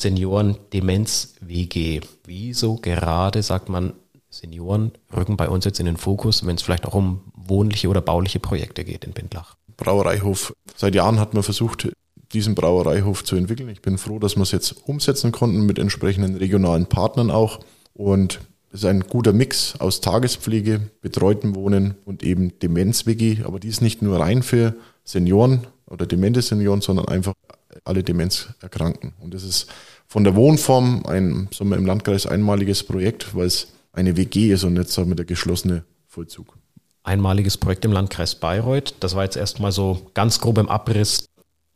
Senioren-Demenz-WG. 0.00 2.00
Wieso 2.24 2.76
gerade, 2.76 3.42
sagt 3.42 3.68
man, 3.68 3.92
Senioren 4.30 4.92
rücken 5.14 5.36
bei 5.36 5.48
uns 5.48 5.64
jetzt 5.64 5.80
in 5.80 5.86
den 5.86 5.96
Fokus, 5.96 6.46
wenn 6.46 6.56
es 6.56 6.62
vielleicht 6.62 6.86
auch 6.86 6.94
um 6.94 7.20
wohnliche 7.34 7.88
oder 7.88 8.00
bauliche 8.00 8.40
Projekte 8.40 8.84
geht 8.84 9.04
in 9.04 9.12
Bindlach? 9.12 9.56
Brauereihof. 9.76 10.54
Seit 10.76 10.94
Jahren 10.94 11.18
hat 11.18 11.34
man 11.34 11.42
versucht, 11.42 11.88
diesen 12.32 12.54
Brauereihof 12.54 13.24
zu 13.24 13.36
entwickeln. 13.36 13.68
Ich 13.68 13.82
bin 13.82 13.98
froh, 13.98 14.18
dass 14.18 14.36
wir 14.36 14.42
es 14.42 14.52
jetzt 14.52 14.86
umsetzen 14.86 15.32
konnten 15.32 15.66
mit 15.66 15.78
entsprechenden 15.78 16.36
regionalen 16.36 16.86
Partnern 16.86 17.30
auch. 17.30 17.60
Und 17.92 18.40
es 18.72 18.80
ist 18.80 18.86
ein 18.86 19.00
guter 19.00 19.32
Mix 19.32 19.74
aus 19.80 20.00
Tagespflege, 20.00 20.80
betreuten 21.00 21.56
Wohnen 21.56 21.96
und 22.04 22.22
eben 22.22 22.58
Demenz-WG. 22.60 23.42
Aber 23.44 23.58
die 23.58 23.68
ist 23.68 23.82
nicht 23.82 24.00
nur 24.00 24.20
rein 24.20 24.42
für 24.42 24.76
Senioren 25.02 25.66
oder 25.86 26.06
demente 26.06 26.40
Senioren, 26.40 26.80
sondern 26.80 27.08
einfach 27.08 27.34
alle 27.84 28.02
Demenzerkrankten. 28.02 29.14
Und 29.20 29.34
das 29.34 29.42
ist 29.42 29.66
von 30.06 30.24
der 30.24 30.34
Wohnform 30.34 31.04
ein 31.06 31.48
sagen 31.52 31.70
wir, 31.70 31.76
im 31.76 31.86
Landkreis 31.86 32.26
einmaliges 32.26 32.82
Projekt, 32.84 33.34
weil 33.34 33.46
es 33.46 33.68
eine 33.92 34.16
WG 34.16 34.52
ist 34.52 34.64
und 34.64 34.88
sagen 34.88 35.08
wir, 35.08 35.16
der 35.16 35.24
geschlossene 35.24 35.84
Vollzug. 36.06 36.56
Einmaliges 37.02 37.56
Projekt 37.56 37.84
im 37.84 37.92
Landkreis 37.92 38.34
Bayreuth. 38.34 38.94
Das 39.00 39.14
war 39.14 39.24
jetzt 39.24 39.36
erstmal 39.36 39.72
so 39.72 40.10
ganz 40.14 40.40
grob 40.40 40.58
im 40.58 40.68
Abriss 40.68 41.26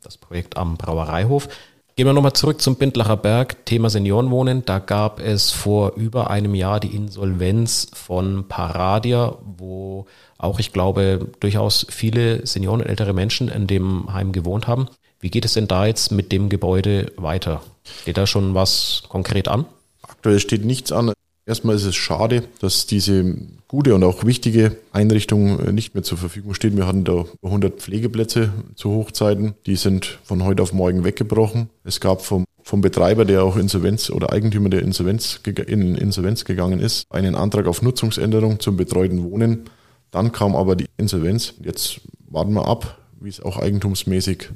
das 0.03 0.19
Projekt 0.19 0.57
am 0.57 0.77
Brauereihof. 0.77 1.49
Gehen 1.97 2.07
wir 2.07 2.13
nochmal 2.13 2.33
zurück 2.33 2.61
zum 2.61 2.75
Bindlacher 2.75 3.17
Berg, 3.17 3.67
Thema 3.67 3.89
Seniorenwohnen. 3.89 4.65
Da 4.65 4.81
gab 4.81 5.21
es 5.21 5.53
vor 5.53 5.95
über 5.95 6.29
einem 6.29 6.57
Jahr 6.57 6.81
die 6.81 6.95
Insolvenz 6.95 7.87
von 7.95 8.49
Paradia, 8.49 9.37
wo 9.45 10.07
auch, 10.37 10.59
ich 10.59 10.73
glaube, 10.73 11.29
durchaus 11.39 11.87
viele 11.89 12.45
Senioren 12.47 12.81
und 12.81 12.89
ältere 12.89 13.13
Menschen 13.13 13.49
in 13.49 13.69
dem 13.69 14.13
Heim 14.13 14.33
gewohnt 14.33 14.67
haben. 14.67 14.89
Wie 15.25 15.31
geht 15.31 15.47
es 15.47 15.55
denn 15.55 15.67
da 15.67 15.87
jetzt 15.87 16.13
mit 16.13 16.33
dem 16.33 16.51
Gebäude 16.51 17.11
weiter? 17.17 17.63
Steht 18.03 18.19
da 18.19 18.27
schon 18.27 18.53
was 18.53 19.05
konkret 19.09 19.49
an? 19.49 19.65
Aktuell 20.03 20.39
steht 20.39 20.67
nichts 20.67 20.93
an. 20.93 21.15
Erstmal 21.47 21.77
ist 21.77 21.87
es 21.87 21.97
schade, 21.97 22.43
dass 22.61 22.85
diese 22.85 23.35
gute 23.67 23.95
und 23.95 24.05
auch 24.05 24.27
wichtige 24.27 24.77
Einrichtung 24.93 25.61
äh, 25.61 25.73
nicht 25.73 25.95
mehr 25.95 26.03
zur 26.03 26.19
Verfügung 26.19 26.53
steht. 26.53 26.77
Wir 26.77 26.87
hatten 26.87 27.05
da 27.05 27.25
100 27.43 27.81
Pflegeplätze 27.81 28.53
zu 28.75 28.91
Hochzeiten. 28.91 29.55
Die 29.65 29.77
sind 29.77 30.19
von 30.25 30.45
heute 30.45 30.63
auf 30.63 30.75
morgen 30.75 31.05
weggebrochen. 31.05 31.71
Es 31.85 32.01
gab 32.01 32.21
vom, 32.21 32.45
vom 32.63 32.83
Betreiber, 32.83 33.25
der 33.25 33.45
auch 33.45 33.57
Insolvenz 33.57 34.11
oder 34.11 34.31
Eigentümer 34.31 34.69
der 34.69 34.83
Insolvenz, 34.83 35.41
in 35.67 35.95
Insolvenz 35.95 36.45
gegangen 36.45 36.81
ist, 36.81 37.07
einen 37.09 37.35
Antrag 37.35 37.67
auf 37.67 37.81
Nutzungsänderung 37.81 38.61
zum 38.61 38.77
betreuten 38.77 39.23
Wohnen. 39.23 39.71
Dann 40.11 40.33
kam 40.33 40.55
aber 40.55 40.77
die 40.77 40.85
Insolvenz. 40.99 41.55
Jetzt 41.63 42.03
warten 42.29 42.53
wir 42.53 42.69
ab, 42.69 42.99
wie 43.21 43.31
es 43.31 43.41
auch 43.41 43.57
eigentumsmäßig 43.57 44.51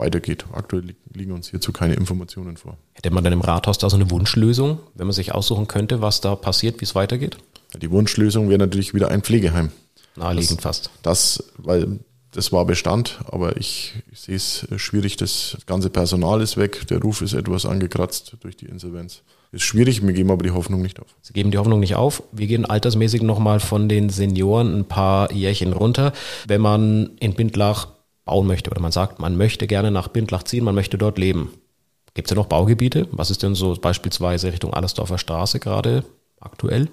weitergeht. 0.00 0.44
Aktuell 0.52 0.94
liegen 1.12 1.32
uns 1.32 1.50
hierzu 1.50 1.72
keine 1.72 1.94
Informationen 1.94 2.56
vor. 2.56 2.76
Hätte 2.94 3.10
man 3.10 3.22
dann 3.22 3.32
im 3.32 3.40
Rathaus 3.40 3.78
da 3.78 3.88
so 3.88 3.96
eine 3.96 4.10
Wunschlösung, 4.10 4.80
wenn 4.94 5.06
man 5.06 5.14
sich 5.14 5.32
aussuchen 5.32 5.68
könnte, 5.68 6.02
was 6.02 6.20
da 6.20 6.34
passiert, 6.34 6.80
wie 6.80 6.84
es 6.84 6.94
weitergeht? 6.94 7.36
Die 7.80 7.90
Wunschlösung 7.90 8.48
wäre 8.48 8.58
natürlich 8.58 8.94
wieder 8.94 9.10
ein 9.10 9.22
Pflegeheim. 9.22 9.70
Naheliegend 10.16 10.60
fast. 10.60 10.90
Das, 11.02 11.44
weil 11.56 12.00
das 12.32 12.52
war 12.52 12.64
Bestand, 12.64 13.20
aber 13.26 13.56
ich, 13.56 13.94
ich 14.12 14.20
sehe 14.20 14.36
es 14.36 14.66
schwierig. 14.76 15.16
Das 15.16 15.58
ganze 15.66 15.90
Personal 15.90 16.40
ist 16.40 16.56
weg, 16.56 16.86
der 16.88 17.00
Ruf 17.00 17.22
ist 17.22 17.32
etwas 17.32 17.66
angekratzt 17.66 18.36
durch 18.40 18.56
die 18.56 18.66
Insolvenz. 18.66 19.22
Ist 19.52 19.62
schwierig, 19.62 20.06
wir 20.06 20.12
geben 20.12 20.30
aber 20.30 20.44
die 20.44 20.52
Hoffnung 20.52 20.80
nicht 20.80 21.00
auf. 21.00 21.08
Sie 21.22 21.32
geben 21.32 21.50
die 21.50 21.58
Hoffnung 21.58 21.80
nicht 21.80 21.96
auf. 21.96 22.22
Wir 22.30 22.46
gehen 22.46 22.64
altersmäßig 22.64 23.22
nochmal 23.22 23.58
von 23.58 23.88
den 23.88 24.08
Senioren 24.08 24.78
ein 24.78 24.84
paar 24.84 25.32
Jährchen 25.32 25.72
runter. 25.72 26.12
Wenn 26.46 26.60
man 26.60 27.10
in 27.18 27.34
Bindlach 27.34 27.88
bauen 28.30 28.46
möchte 28.46 28.70
oder 28.70 28.80
man 28.80 28.92
sagt, 28.92 29.18
man 29.18 29.36
möchte 29.36 29.66
gerne 29.66 29.90
nach 29.90 30.06
Bindlach 30.06 30.44
ziehen, 30.44 30.62
man 30.62 30.76
möchte 30.76 30.96
dort 30.96 31.18
leben. 31.18 31.50
Gibt 32.14 32.28
es 32.28 32.30
ja 32.30 32.36
noch 32.36 32.46
Baugebiete? 32.46 33.08
Was 33.10 33.30
ist 33.30 33.42
denn 33.42 33.56
so 33.56 33.74
beispielsweise 33.74 34.52
Richtung 34.52 34.72
Allersdorfer 34.72 35.18
Straße 35.18 35.58
gerade 35.58 36.04
aktuell? 36.38 36.88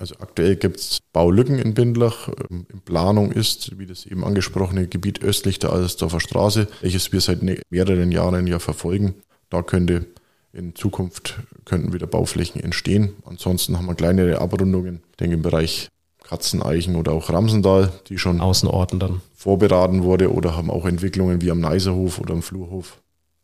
Also 0.00 0.16
aktuell 0.18 0.56
gibt 0.56 0.78
es 0.78 0.98
Baulücken 1.12 1.60
in 1.60 1.74
Bindlach. 1.74 2.28
Ähm, 2.50 2.66
in 2.72 2.80
Planung 2.80 3.30
ist, 3.30 3.78
wie 3.78 3.86
das 3.86 4.04
eben 4.04 4.24
angesprochene 4.24 4.88
Gebiet 4.88 5.22
östlich 5.22 5.60
der 5.60 5.72
Allersdorfer 5.72 6.18
Straße, 6.18 6.66
welches 6.80 7.12
wir 7.12 7.20
seit 7.20 7.40
mehreren 7.70 8.10
Jahren 8.10 8.48
ja 8.48 8.58
verfolgen. 8.58 9.14
Da 9.48 9.62
könnte 9.62 10.06
in 10.52 10.74
Zukunft 10.74 11.38
könnten 11.66 11.92
wieder 11.92 12.08
Bauflächen 12.08 12.60
entstehen. 12.60 13.12
Ansonsten 13.24 13.78
haben 13.78 13.86
wir 13.86 13.94
kleinere 13.94 14.40
Abrundungen, 14.40 15.02
ich 15.10 15.16
denke 15.18 15.34
im 15.34 15.42
Bereich 15.42 15.88
Katzeneichen 16.30 16.94
oder 16.94 17.10
auch 17.10 17.28
Ramsendal, 17.28 17.92
die 18.08 18.16
schon 18.16 18.40
Außenorten 18.40 19.00
dann 19.00 19.20
vorberaten 19.34 20.04
wurde 20.04 20.32
oder 20.32 20.56
haben 20.56 20.70
auch 20.70 20.86
Entwicklungen 20.86 21.42
wie 21.42 21.50
am 21.50 21.58
Neiserhof 21.58 22.20
oder 22.20 22.34
am 22.34 22.42
Flurhof. 22.42 22.98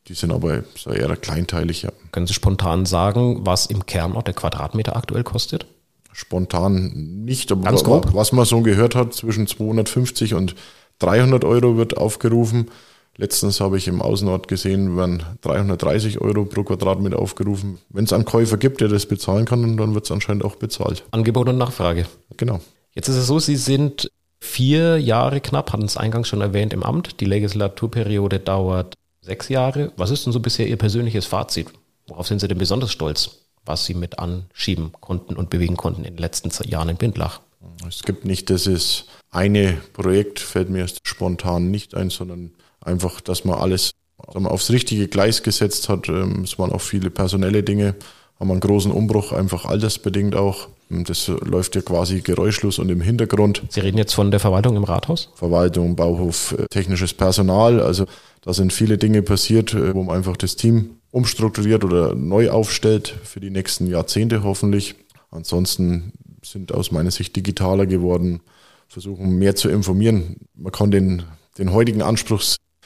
Die 0.07 0.15
sind 0.15 0.31
aber 0.31 0.63
eher 0.87 1.17
kleinteilig, 1.17 1.83
ja. 1.83 1.91
Können 2.13 2.29
Sie 2.29 2.33
spontan 2.35 2.87
sagen, 2.87 3.41
was 3.45 3.67
im 3.67 3.87
Kernort 3.87 4.29
der 4.29 4.35
Quadratmeter 4.35 4.95
aktuell 4.95 5.25
kostet? 5.25 5.67
Spontan 6.13 7.25
nicht, 7.25 7.51
aber 7.51 7.65
Ganz 7.65 7.83
grob. 7.83 8.15
was 8.15 8.31
man 8.31 8.45
so 8.45 8.61
gehört 8.61 8.95
hat, 8.95 9.15
zwischen 9.15 9.49
250 9.49 10.35
und 10.35 10.55
300 11.01 11.45
Euro 11.45 11.77
wird 11.77 11.97
aufgerufen. 11.97 12.71
Letztens 13.17 13.61
habe 13.61 13.79
ich 13.79 13.89
im 13.89 14.01
Außenort 14.01 14.47
gesehen, 14.47 14.97
werden 14.97 15.25
330 15.41 16.21
Euro 16.21 16.45
pro 16.45 16.63
Quadratmeter 16.63 17.19
aufgerufen. 17.19 17.79
Wenn 17.89 18.05
es 18.05 18.13
einen 18.13 18.27
Käufer 18.27 18.59
gibt, 18.59 18.81
der 18.81 18.89
das 18.89 19.07
bezahlen 19.07 19.45
kann, 19.45 19.77
dann 19.77 19.95
wird 19.95 20.05
es 20.05 20.13
anscheinend 20.13 20.45
auch 20.45 20.55
bezahlt. 20.55 21.03
Angebot 21.11 21.49
und 21.49 21.59
Nachfrage. 21.59 22.07
Genau. 22.37 22.61
Jetzt 22.97 23.09
ist 23.09 23.17
es 23.17 23.27
so, 23.27 23.39
Sie 23.39 23.57
sind 23.57 24.11
vier 24.41 24.99
Jahre 24.99 25.43
knapp, 25.43 25.73
hatten 25.73 25.85
es 25.85 25.99
eingangs 25.99 26.29
schon 26.29 26.41
erwähnt, 26.41 26.73
im 26.73 26.83
Amt. 26.83 27.21
Die 27.21 27.27
Legislaturperiode 27.27 28.41
dauert 28.41 28.95
sechs 29.21 29.51
Jahre. 29.51 29.93
Was 29.97 30.11
ist 30.11 30.25
denn 30.25 30.33
so 30.33 30.41
bisher 30.41 30.67
Ihr 30.67 30.79
persönliches 30.79 31.27
Fazit? 31.27 31.69
Worauf 32.07 32.27
sind 32.27 32.41
Sie 32.41 32.49
denn 32.49 32.57
besonders 32.57 32.91
stolz, 32.91 33.43
was 33.67 33.85
Sie 33.85 33.93
mit 33.93 34.19
anschieben 34.19 34.93
konnten 35.01 35.37
und 35.37 35.51
bewegen 35.51 35.77
konnten 35.77 36.05
in 36.05 36.15
den 36.15 36.23
letzten 36.23 36.51
Jahren 36.67 36.89
in 36.89 36.97
Bindlach? 36.97 37.43
Es 37.87 38.03
gibt 38.03 38.25
nicht 38.25 38.49
dieses 38.49 39.05
eine 39.31 39.75
Projekt, 39.93 40.41
fällt 40.41 40.71
mir 40.71 40.87
spontan 41.05 41.71
nicht 41.71 41.95
ein, 41.95 42.09
sondern 42.09 42.53
einfach, 42.81 43.21
dass 43.21 43.45
man 43.45 43.59
alles 43.59 43.91
aufs 44.17 44.71
richtige 44.71 45.09
Gleis 45.09 45.43
gesetzt 45.43 45.91
hat. 45.91 46.09
Ähm, 46.09 46.45
es 46.45 46.59
waren 46.59 46.73
auch 46.73 46.81
viele 46.81 47.11
personelle 47.11 47.63
Dinge, 47.63 47.95
haben 48.39 48.51
einen 48.51 48.61
großen 48.61 48.93
Umbruch, 48.93 49.33
einfach 49.33 49.65
altersbedingt 49.65 50.35
auch. 50.35 50.69
Das 50.89 51.29
läuft 51.29 51.75
ja 51.75 51.83
quasi 51.83 52.21
geräuschlos 52.21 52.79
und 52.79 52.91
im 52.91 53.01
Hintergrund. 53.01 53.63
Sie 53.71 53.81
reden 53.81 53.99
jetzt 53.99 54.15
von 54.15 54.31
der 54.31 54.41
Verwaltung 54.41 54.77
im 54.77 54.85
Rathaus? 54.85 55.31
Verwaltung, 55.35 55.97
Bauhof, 55.97 56.55
äh, 56.59 56.67
technisches 56.69 57.13
Personal. 57.13 57.81
Also 57.81 58.07
da 58.43 58.53
sind 58.53 58.73
viele 58.73 58.99
Dinge 58.99 59.23
passiert, 59.23 59.75
äh, 59.75 59.95
wo 59.95 60.03
man 60.05 60.17
einfach 60.17 60.37
das 60.37 60.55
Team 60.55 60.99
umstrukturiert 61.11 61.83
oder 61.83 62.15
neu 62.15 62.51
aufstellt 62.51 63.15
für 63.25 63.41
die 63.41 63.51
nächsten 63.51 63.87
Jahrzehnte 63.87 64.43
hoffentlich. 64.45 64.95
Ansonsten 65.31 66.13
sind 66.45 66.73
aus 66.73 66.93
meiner 66.93 67.11
Sicht 67.11 67.35
digitaler 67.35 67.87
geworden, 67.87 68.41
versuchen 68.87 69.39
mehr 69.39 69.57
zu 69.57 69.69
informieren. 69.69 70.37
Man 70.55 70.73
kann 70.73 70.91
den, 70.91 71.25
den 71.59 71.73
heutigen 71.73 72.03
Anspruch, 72.03 72.43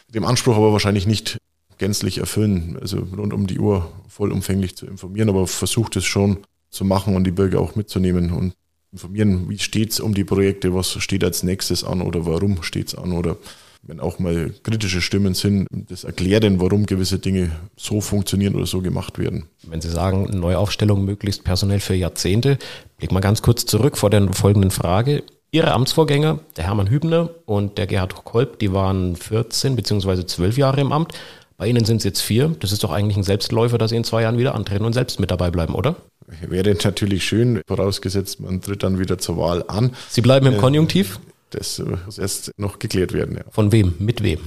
dem 0.08 0.24
Anspruch 0.24 0.56
aber 0.56 0.72
wahrscheinlich 0.72 1.06
nicht 1.06 1.38
gänzlich 1.80 2.18
erfüllen, 2.18 2.78
also 2.80 2.98
rund 3.16 3.32
um 3.32 3.46
die 3.46 3.58
Uhr 3.58 3.90
vollumfänglich 4.06 4.76
zu 4.76 4.86
informieren, 4.86 5.30
aber 5.30 5.46
versucht 5.46 5.96
es 5.96 6.04
schon 6.04 6.38
zu 6.68 6.84
machen 6.84 7.16
und 7.16 7.24
die 7.24 7.32
Bürger 7.32 7.60
auch 7.60 7.74
mitzunehmen 7.74 8.30
und 8.30 8.52
informieren, 8.92 9.48
wie 9.48 9.58
steht 9.58 9.92
es 9.92 9.98
um 10.00 10.14
die 10.14 10.24
Projekte, 10.24 10.74
was 10.74 10.92
steht 11.02 11.24
als 11.24 11.42
nächstes 11.42 11.82
an 11.82 12.02
oder 12.02 12.26
warum 12.26 12.62
steht 12.62 12.88
es 12.88 12.94
an 12.94 13.12
oder 13.12 13.36
wenn 13.82 13.98
auch 13.98 14.18
mal 14.18 14.52
kritische 14.62 15.00
Stimmen 15.00 15.32
sind, 15.32 15.66
das 15.70 16.04
erklären, 16.04 16.60
warum 16.60 16.84
gewisse 16.84 17.18
Dinge 17.18 17.50
so 17.76 18.02
funktionieren 18.02 18.54
oder 18.54 18.66
so 18.66 18.82
gemacht 18.82 19.18
werden. 19.18 19.44
Wenn 19.62 19.80
Sie 19.80 19.88
sagen, 19.88 20.24
Neuaufstellung 20.38 21.06
möglichst 21.06 21.44
personell 21.44 21.80
für 21.80 21.94
Jahrzehnte, 21.94 22.58
blick 22.98 23.10
mal 23.10 23.20
ganz 23.20 23.40
kurz 23.40 23.64
zurück 23.64 23.96
vor 23.96 24.10
der 24.10 24.30
folgenden 24.34 24.70
Frage. 24.70 25.22
Ihre 25.50 25.72
Amtsvorgänger, 25.72 26.40
der 26.56 26.64
Hermann 26.64 26.90
Hübner 26.90 27.30
und 27.46 27.78
der 27.78 27.86
Gerhard 27.86 28.14
Kolb, 28.24 28.58
die 28.58 28.72
waren 28.72 29.16
14 29.16 29.76
bzw. 29.76 30.26
12 30.26 30.58
Jahre 30.58 30.82
im 30.82 30.92
Amt. 30.92 31.14
Bei 31.60 31.68
Ihnen 31.68 31.84
sind 31.84 31.98
es 31.98 32.04
jetzt 32.04 32.22
vier. 32.22 32.56
Das 32.58 32.72
ist 32.72 32.84
doch 32.84 32.90
eigentlich 32.90 33.18
ein 33.18 33.22
Selbstläufer, 33.22 33.76
dass 33.76 33.90
Sie 33.90 33.96
in 33.96 34.02
zwei 34.02 34.22
Jahren 34.22 34.38
wieder 34.38 34.54
antreten 34.54 34.86
und 34.86 34.94
selbst 34.94 35.20
mit 35.20 35.30
dabei 35.30 35.50
bleiben, 35.50 35.74
oder? 35.74 35.96
Wäre 36.48 36.74
natürlich 36.82 37.22
schön, 37.22 37.60
vorausgesetzt, 37.66 38.40
man 38.40 38.62
tritt 38.62 38.82
dann 38.82 38.98
wieder 38.98 39.18
zur 39.18 39.36
Wahl 39.36 39.62
an. 39.68 39.94
Sie 40.08 40.22
bleiben 40.22 40.46
im 40.46 40.54
äh, 40.54 40.56
Konjunktiv? 40.56 41.20
Das 41.50 41.82
muss 42.06 42.16
erst 42.16 42.52
noch 42.56 42.78
geklärt 42.78 43.12
werden. 43.12 43.36
Ja. 43.36 43.42
Von 43.50 43.72
wem? 43.72 43.92
Mit 43.98 44.22
wem? 44.22 44.38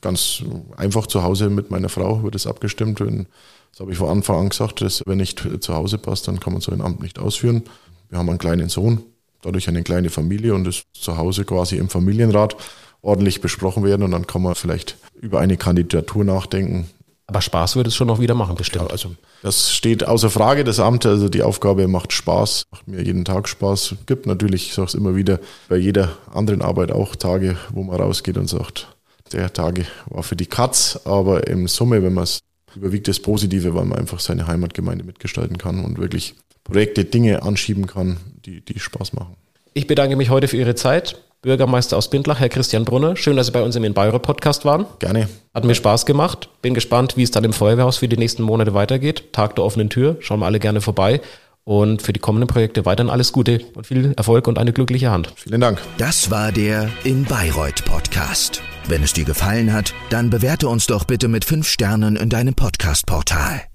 Ganz 0.00 0.44
einfach 0.76 1.08
zu 1.08 1.24
Hause 1.24 1.50
mit 1.50 1.72
meiner 1.72 1.88
Frau 1.88 2.22
wird 2.22 2.36
es 2.36 2.46
abgestimmt. 2.46 3.00
Das 3.00 3.80
habe 3.80 3.90
ich 3.90 3.98
vor 3.98 4.12
Anfang 4.12 4.38
an 4.38 4.48
gesagt, 4.50 4.80
dass 4.80 5.02
wenn 5.06 5.18
nicht 5.18 5.44
zu 5.58 5.74
Hause 5.74 5.98
passt, 5.98 6.28
dann 6.28 6.38
kann 6.38 6.52
man 6.52 6.62
so 6.62 6.70
ein 6.70 6.82
Amt 6.82 7.02
nicht 7.02 7.18
ausführen. 7.18 7.64
Wir 8.10 8.18
haben 8.20 8.28
einen 8.28 8.38
kleinen 8.38 8.68
Sohn, 8.68 9.02
dadurch 9.42 9.66
eine 9.66 9.82
kleine 9.82 10.08
Familie 10.08 10.54
und 10.54 10.62
das 10.68 10.84
zu 10.92 11.16
Hause 11.16 11.44
quasi 11.44 11.78
im 11.78 11.88
Familienrat 11.88 12.54
ordentlich 13.02 13.40
besprochen 13.40 13.84
werden 13.84 14.02
und 14.02 14.10
dann 14.10 14.26
kann 14.26 14.42
man 14.42 14.54
vielleicht 14.54 14.96
über 15.20 15.40
eine 15.40 15.56
Kandidatur 15.56 16.24
nachdenken. 16.24 16.88
Aber 17.26 17.40
Spaß 17.40 17.76
wird 17.76 17.86
es 17.86 17.94
schon 17.94 18.08
noch 18.08 18.18
wieder 18.18 18.34
machen, 18.34 18.56
bestimmt. 18.56 18.86
Ja, 18.86 18.90
also 18.90 19.14
das 19.42 19.72
steht 19.72 20.04
außer 20.04 20.30
Frage, 20.30 20.64
das 20.64 20.80
Amt. 20.80 21.06
Also 21.06 21.28
die 21.28 21.44
Aufgabe 21.44 21.86
macht 21.86 22.12
Spaß, 22.12 22.64
macht 22.72 22.88
mir 22.88 23.02
jeden 23.02 23.24
Tag 23.24 23.48
Spaß. 23.48 23.94
Gibt 24.06 24.26
natürlich, 24.26 24.66
ich 24.66 24.74
sage 24.74 24.88
es 24.88 24.94
immer 24.94 25.14
wieder, 25.14 25.38
bei 25.68 25.76
jeder 25.76 26.16
anderen 26.34 26.60
Arbeit 26.60 26.90
auch 26.90 27.14
Tage, 27.14 27.56
wo 27.72 27.84
man 27.84 28.00
rausgeht 28.00 28.36
und 28.36 28.48
sagt, 28.48 28.88
der 29.32 29.52
Tage 29.52 29.86
war 30.06 30.24
für 30.24 30.34
die 30.34 30.46
Katz, 30.46 30.98
aber 31.04 31.46
im 31.46 31.68
Summe, 31.68 32.02
wenn 32.02 32.14
man 32.14 32.24
es 32.24 32.40
überwiegt 32.74 33.06
das 33.06 33.20
Positive, 33.20 33.76
weil 33.76 33.84
man 33.84 34.00
einfach 34.00 34.18
seine 34.18 34.48
Heimatgemeinde 34.48 35.04
mitgestalten 35.04 35.56
kann 35.56 35.84
und 35.84 35.98
wirklich 35.98 36.34
Projekte, 36.64 37.04
Dinge 37.04 37.42
anschieben 37.42 37.86
kann, 37.86 38.16
die, 38.44 38.60
die 38.60 38.80
Spaß 38.80 39.12
machen. 39.12 39.36
Ich 39.72 39.86
bedanke 39.86 40.16
mich 40.16 40.30
heute 40.30 40.48
für 40.48 40.56
Ihre 40.56 40.74
Zeit. 40.74 41.20
Bürgermeister 41.42 41.96
aus 41.96 42.10
Bindlach, 42.10 42.38
Herr 42.38 42.50
Christian 42.50 42.84
Brunner. 42.84 43.16
Schön, 43.16 43.36
dass 43.36 43.46
Sie 43.46 43.52
bei 43.52 43.62
uns 43.62 43.74
im 43.74 43.84
In-Bayreuth-Podcast 43.84 44.64
waren. 44.64 44.84
Gerne. 44.98 45.28
Hat 45.54 45.64
mir 45.64 45.74
Spaß 45.74 46.04
gemacht. 46.04 46.50
Bin 46.60 46.74
gespannt, 46.74 47.16
wie 47.16 47.22
es 47.22 47.30
dann 47.30 47.44
im 47.44 47.54
Feuerwehrhaus 47.54 47.96
für 47.96 48.08
die 48.08 48.18
nächsten 48.18 48.42
Monate 48.42 48.74
weitergeht. 48.74 49.32
Tag 49.32 49.56
der 49.56 49.64
offenen 49.64 49.88
Tür. 49.88 50.16
Schauen 50.20 50.40
wir 50.40 50.46
alle 50.46 50.60
gerne 50.60 50.82
vorbei. 50.82 51.20
Und 51.64 52.02
für 52.02 52.12
die 52.12 52.20
kommenden 52.20 52.48
Projekte 52.48 52.84
weiterhin 52.84 53.10
alles 53.10 53.32
Gute 53.32 53.60
und 53.74 53.86
viel 53.86 54.12
Erfolg 54.16 54.48
und 54.48 54.58
eine 54.58 54.72
glückliche 54.72 55.10
Hand. 55.10 55.32
Vielen 55.36 55.60
Dank. 55.60 55.80
Das 55.98 56.30
war 56.30 56.52
der 56.52 56.90
In 57.04 57.24
Bayreuth 57.24 57.84
Podcast. 57.84 58.62
Wenn 58.88 59.02
es 59.02 59.12
dir 59.12 59.24
gefallen 59.24 59.72
hat, 59.72 59.94
dann 60.10 60.30
bewerte 60.30 60.68
uns 60.68 60.86
doch 60.86 61.04
bitte 61.04 61.28
mit 61.28 61.44
fünf 61.44 61.68
Sternen 61.68 62.16
in 62.16 62.28
deinem 62.28 62.54
Podcast-Portal. 62.54 63.69